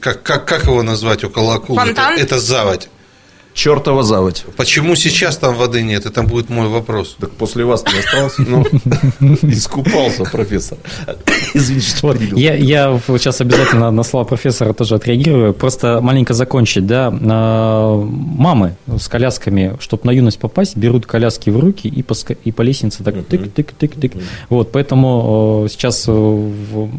[0.00, 1.78] как, как, как его назвать около акулы?
[1.78, 2.14] Фонтан?
[2.14, 2.88] Это, это заводь.
[3.56, 4.44] Чертова заводь.
[4.58, 6.04] Почему сейчас там воды нет?
[6.04, 7.16] Это будет мой вопрос.
[7.18, 8.42] Так после вас не остался?
[8.42, 8.64] Ну,
[9.50, 10.76] искупался, профессор.
[11.54, 12.36] Извините, что перебил.
[12.36, 15.54] я, я сейчас обязательно на слова профессора тоже отреагирую.
[15.54, 17.10] Просто маленько закончить, да.
[17.30, 22.52] А, Мамы с колясками, чтобы на юность попасть, берут коляски в руки и по, и
[22.52, 24.20] по лестнице так тык-тык-тык-тык.
[24.50, 26.90] Вот, поэтому э, сейчас э, в-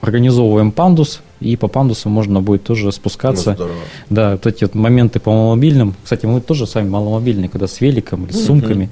[0.00, 3.50] организовываем пандус, и по пандусу можно будет тоже спускаться.
[3.50, 3.78] Ну, здорово.
[4.10, 5.94] Да, вот эти вот моменты по маломобильным.
[6.02, 8.90] Кстати, мы тоже сами маломобильные, когда с великом или с сумками.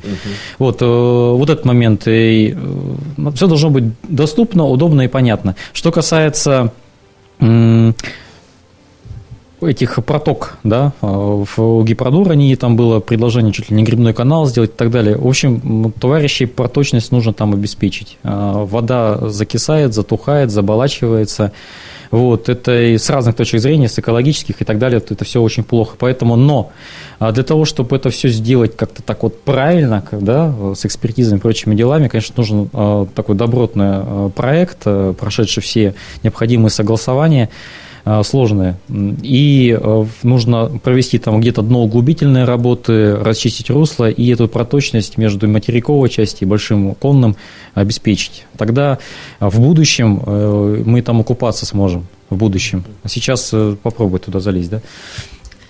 [0.59, 2.03] Вот, э, вот этот момент.
[2.07, 2.57] И,
[3.35, 5.57] все должно быть доступно, удобно и понятно.
[5.73, 6.73] Что касается
[9.61, 14.71] этих проток, да, э, в Гипродуроне там было предложение чуть ли не грибной канал сделать
[14.71, 15.17] и так далее.
[15.17, 18.19] В общем, м, товарищей проточность нужно там обеспечить.
[18.23, 21.53] А, Вода закисает, затухает, заболачивается.
[22.11, 25.63] Вот, это и с разных точек зрения, с экологических и так далее, это все очень
[25.63, 25.95] плохо.
[25.99, 26.71] Поэтому, но
[27.19, 31.41] а для того, чтобы это все сделать как-то так вот правильно, да, с экспертизой и
[31.41, 37.88] прочими делами, конечно, нужен э, такой добротный э, проект, э, прошедший все необходимые согласования э,
[38.25, 38.77] сложные.
[38.89, 45.49] М, И э, нужно провести там где-то дноуглубительные работы, расчистить русло и эту проточность между
[45.49, 47.37] материковой частью и большим конным
[47.75, 48.45] обеспечить.
[48.57, 48.99] Тогда
[49.41, 52.07] э, в будущем э, мы там окупаться сможем.
[52.31, 52.85] В будущем.
[53.07, 54.81] Сейчас э, попробуй туда залезть, да?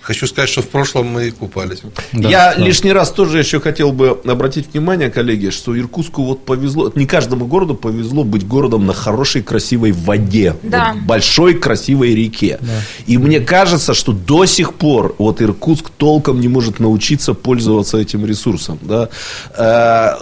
[0.09, 1.83] Хочу сказать, что в прошлом мы и купались.
[2.13, 2.63] Да, Я да.
[2.65, 7.45] лишний раз тоже еще хотел бы обратить внимание, коллеги, что Иркутску вот повезло, не каждому
[7.45, 10.93] городу повезло быть городом на хорошей, красивой воде, Да.
[10.95, 12.57] вот большой, красивой реке.
[13.05, 18.25] И мне кажется, что до сих пор вот Иркутск толком не может научиться пользоваться этим
[18.25, 19.09] ресурсом, да,
[19.55, 20.13] Э,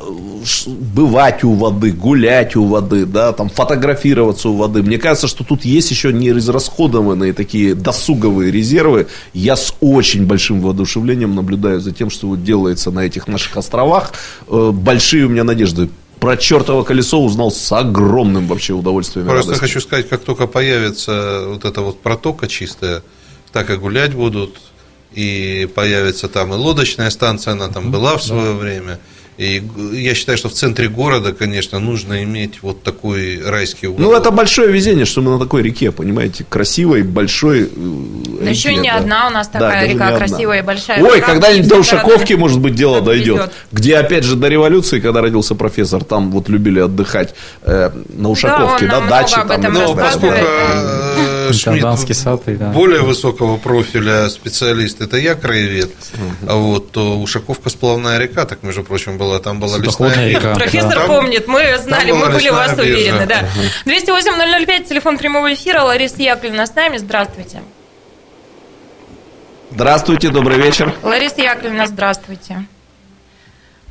[0.68, 4.84] бывать у воды, гулять у воды, да, там фотографироваться у воды.
[4.84, 9.08] Мне кажется, что тут есть еще не израсходованные такие досуговые резервы.
[9.34, 14.14] Я с очень большим воодушевлением наблюдаю за тем, что вот делается на этих наших островах.
[14.48, 15.90] Э, Большие у меня надежды.
[16.20, 19.28] Про чертово колесо узнал с огромным вообще удовольствием.
[19.28, 19.68] Просто радостью.
[19.68, 23.04] хочу сказать, как только появится вот эта вот протока чистая,
[23.52, 24.58] так и гулять будут,
[25.14, 29.00] и появится там и лодочная станция, она там была в свое время.
[29.38, 29.62] И
[29.94, 34.02] я считаю, что в центре города, конечно, нужно иметь вот такой райский угол.
[34.02, 37.66] Ну, это большое везение, что мы на такой реке, понимаете, красивой, большой.
[37.66, 37.68] э,
[38.42, 38.98] Да еще реке, не да.
[38.98, 41.04] одна у нас Да, такая даже река красивая и большая.
[41.04, 42.38] Ой, когда-нибудь до Ушаковки, города.
[42.40, 43.52] может быть, дело дойдет.
[43.72, 48.86] Где, опять же, до революции, когда родился профессор, там вот любили отдыхать э, на Ушаковке,
[48.86, 49.36] он да, нам дачи.
[49.36, 50.36] много об там, Ну, поскольку
[51.54, 52.70] Шмидт Интендантский сад, и да.
[52.70, 55.92] более высокого профиля специалист, это я краевед,
[56.48, 60.56] а вот то Ушаковка сплавная река, так, между прочим, была, там была лесная река.
[60.56, 62.82] Профессор помнит, мы знали, мы были в вас биржа.
[62.82, 63.44] уверены, да.
[63.86, 67.62] 208-005, телефон прямого эфира, Лариса Яковлевна с нами, здравствуйте.
[69.72, 70.94] Здравствуйте, добрый вечер.
[71.04, 72.66] Лариса Яковлевна, здравствуйте.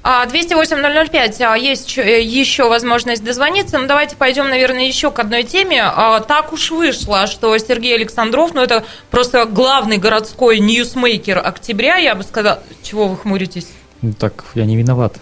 [0.09, 5.19] А, 208-005, а, есть чё- э, еще возможность дозвониться, но давайте пойдем, наверное, еще к
[5.19, 5.83] одной теме.
[5.83, 12.15] А, Так уж вышло, что Сергей Александров, ну это просто главный городской ньюсмейкер октября, я
[12.15, 13.67] бы сказала, чего вы хмуритесь?
[14.01, 15.17] Ну, Так, я не виноват.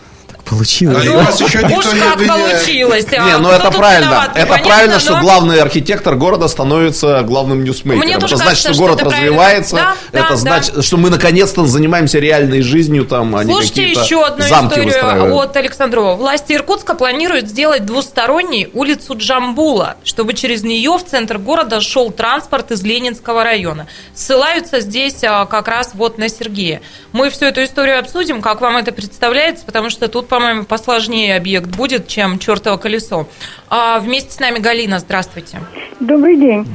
[0.45, 0.99] Получилось.
[1.03, 3.07] А и вас еще никто не как получилось.
[3.11, 4.07] а Не, ну кто это правильно.
[4.07, 4.31] виноват?
[4.35, 8.05] это правильно, что главный архитектор города становится главным ньюсмейкером.
[8.05, 9.77] Мне это значит, кажется, что что город развивается.
[9.77, 10.37] Да, это да.
[10.37, 15.57] значит, что мы наконец-то занимаемся реальной жизнью там, а не Слушайте еще одну историю от
[15.57, 16.15] Александрова.
[16.15, 22.71] Власти Иркутска планируют сделать двусторонней улицу Джамбула, чтобы через нее в центр города шел транспорт
[22.71, 23.87] из Ленинского района.
[24.15, 26.83] Ссылаются здесь а, как раз вот на Сергея.
[27.13, 31.69] Мы всю эту историю обсудим, как вам это представляется, потому что тут, по-моему, посложнее объект
[31.77, 33.29] будет, чем чертово колесо.
[33.71, 35.61] А вместе с нами Галина, здравствуйте.
[36.01, 36.67] Добрый день.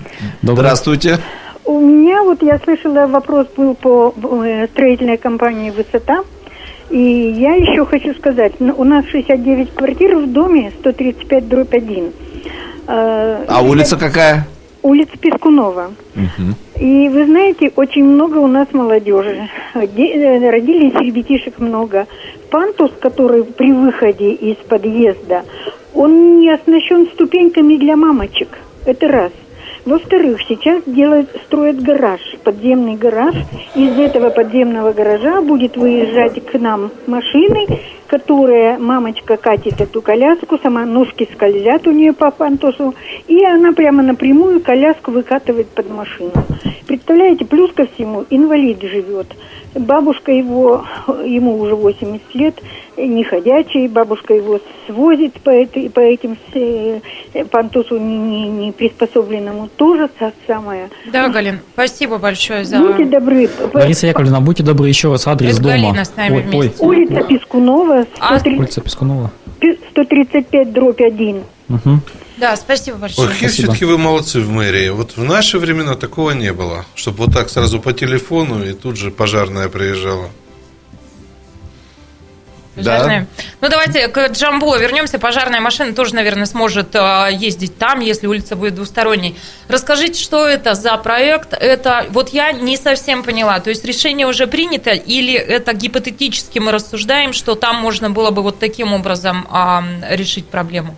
[0.41, 0.63] Добрый.
[0.63, 1.19] Здравствуйте.
[1.65, 4.13] У меня вот я слышала вопрос был по
[4.45, 6.23] э, строительной компании «Высота».
[6.89, 12.13] И я еще хочу сказать, ну, у нас 69 квартир в доме, 135 дробь 1.
[12.87, 14.47] Э, А улица какая?
[14.81, 15.91] Улица Пескунова.
[16.79, 19.49] И вы знаете, очень много у нас молодежи.
[19.75, 22.07] Де- э, Родились ребятишек много.
[22.49, 25.43] Пантус, который при выходе из подъезда,
[25.93, 28.47] он не оснащен ступеньками для мамочек.
[28.85, 29.31] Это раз.
[29.85, 33.35] Во-вторых, сейчас делают, строят гараж, подземный гараж.
[33.75, 37.65] Из этого подземного гаража будет выезжать к нам машины
[38.09, 42.95] которая, мамочка катит эту коляску, сама ножки скользят у нее по пантусу,
[43.27, 46.31] и она прямо напрямую коляску выкатывает под машину.
[46.87, 49.27] Представляете, плюс ко всему, инвалид живет.
[49.75, 50.83] Бабушка его,
[51.23, 52.55] ему уже 80 лет,
[52.97, 56.99] не ходячий, бабушка его свозит по, этой, по этим э,
[57.51, 60.89] пантусу не, не, не приспособленному, тоже та самая.
[61.11, 62.79] Да, Галин, спасибо большое за...
[62.79, 63.47] Будьте добры.
[63.73, 65.75] Лариса Яковлевна, будьте добры, еще раз адрес дома.
[65.75, 66.83] Галина с нами Ой, вместе.
[66.83, 69.31] ой, Улица Пескунова, А, 130 улица Пескунова.
[69.91, 71.43] 135 дробь 1.
[71.67, 72.01] Мгм.
[72.37, 73.27] Да, спасибо большое.
[73.27, 74.89] Ой, какие все-таки вы молодцы в мэрии.
[74.89, 76.85] Вот в наши времена такого не было.
[76.95, 80.29] Чтобы вот так сразу по телефону и тут же пожарная приезжала.
[82.83, 83.27] Пожарная.
[83.61, 85.19] Ну, давайте к Джамбулу вернемся.
[85.19, 89.35] Пожарная машина тоже, наверное, сможет э, ездить там, если улица будет двусторонней.
[89.67, 91.53] Расскажите, что это за проект?
[91.53, 93.59] Это, вот я не совсем поняла.
[93.59, 98.41] То есть решение уже принято или это гипотетически мы рассуждаем, что там можно было бы
[98.41, 100.95] вот таким образом а, решить проблему?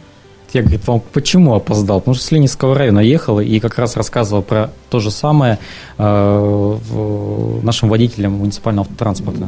[0.53, 2.01] Я, говорит, вам почему опоздал?
[2.01, 5.59] Потому что с Ленинского района ехал и как раз рассказывал про то же самое
[5.97, 9.47] э, в- нашим водителям муниципального автотранспорта.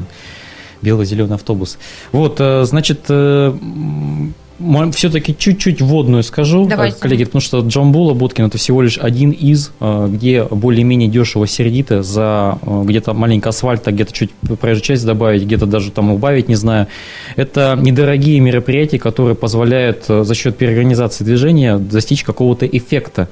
[0.83, 1.77] Бело-зеленый автобус.
[2.11, 3.09] Вот, э, значит,
[4.91, 6.97] все-таки чуть-чуть вводную скажу, Давайте.
[6.97, 11.47] э, коллеги, потому что Джамбула Будкин это всего лишь один из, э, где более-менее дешево
[11.47, 16.47] сердито за э, где-то маленько асфальта, где-то чуть проезжую часть добавить, где-то даже там убавить,
[16.49, 16.87] не знаю.
[17.35, 23.29] Это недорогие мероприятия, которые позволяют за счет переорганизации движения достичь какого-то эффекта.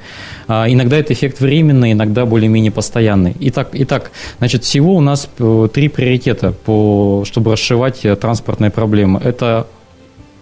[0.47, 3.35] А, Иногда это эффект временный, иногда более-менее постоянный.
[3.39, 5.29] Итак, итак, значит, всего у нас
[5.73, 9.19] три приоритета, по, чтобы расшивать транспортные проблемы.
[9.23, 9.67] Это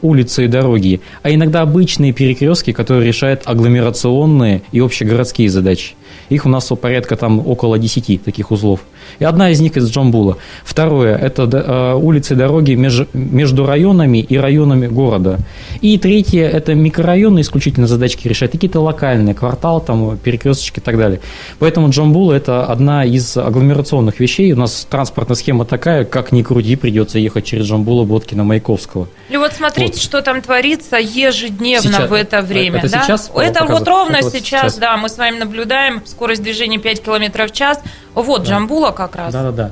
[0.01, 5.93] улицы и дороги, а иногда обычные перекрестки, которые решают агломерационные и общегородские задачи.
[6.29, 8.81] Их у нас порядка там около 10 таких узлов.
[9.19, 10.37] И одна из них из Джамбула.
[10.63, 15.39] Второе– это э, улицы дороги меж- между районами и районами города.
[15.81, 20.97] И третье– это микрорайоны исключительно задачки решают, и какие-то локальные, квартал, там, перекресточки и так
[20.97, 21.19] далее.
[21.57, 24.53] Поэтому Джамбула– это одна из агломерационных вещей.
[24.53, 29.07] У нас транспортная схема такая, как ни крути, придется ехать через Джамбула, Боткина, Маяковского.
[29.29, 30.01] И вот смотрите, Вот.
[30.01, 32.09] что там творится ежедневно Сейчас.
[32.09, 32.79] в это время.
[32.79, 33.03] Это да?
[33.03, 34.77] сейчас Это вот ровно Это вот сейчас, сейчас.
[34.77, 37.79] да, мы с вами наблюдаем скорость движения 5 км в час.
[38.13, 39.31] Вот Джамбула как раз.
[39.31, 39.71] Да-да-да.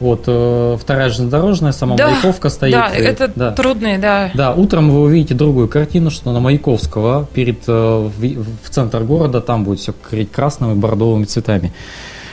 [0.00, 2.72] Вот э, вторая железнодорожная, сама Да, Маяковка стоит.
[2.72, 3.52] Да, э, это да.
[3.52, 4.30] трудные, да.
[4.34, 8.20] Да, утром вы увидите другую картину, что на Маяковского перед, э, в,
[8.64, 11.72] в центр города, там будет все гореть красными, бордовыми цветами.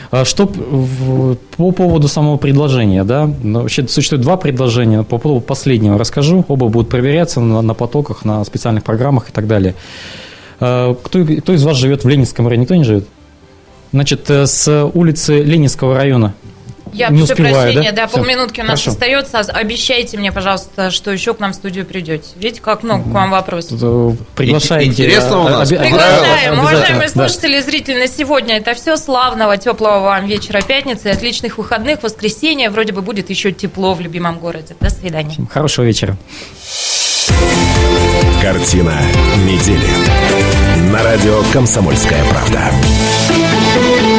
[0.09, 5.41] А Что в- по поводу самого предложения, да, ну, вообще существует два предложения, по поводу
[5.41, 9.75] последнего расскажу, оба будут проверяться на, на потоках, на специальных программах и так далее.
[10.59, 12.61] А, Кто, кто из вас живет в Ленинском районе?
[12.63, 13.05] Никто не живет?
[13.91, 16.33] Значит, э, с улицы Ленинского района
[16.93, 18.03] Я не прошу успеваю, прощения, да?
[18.03, 18.91] да, полминутки у нас Хорошо.
[18.91, 19.39] остается.
[19.39, 22.29] Обещайте мне, пожалуйста, что еще к нам в студию придете.
[22.35, 23.79] Видите, как много к вам вопросов.
[23.81, 24.89] Э, приглашаете.
[24.89, 26.19] Интересно у э, нас, оби- понравилось?
[26.19, 28.95] Приглашаем, уважаемые слушатели и зрители, на сегодня это все.
[28.97, 32.69] Славного, теплого вам вечера пятницы, отличных выходных, воскресенья.
[32.69, 34.75] Вроде бы будет еще тепло в любимом городе.
[34.79, 35.35] До свидания.
[35.51, 36.15] Хорошего вечера.
[38.41, 38.93] Картина
[39.45, 40.91] недели.
[40.91, 42.71] На радио «Комсомольская правда».
[43.71, 44.18] Thank you.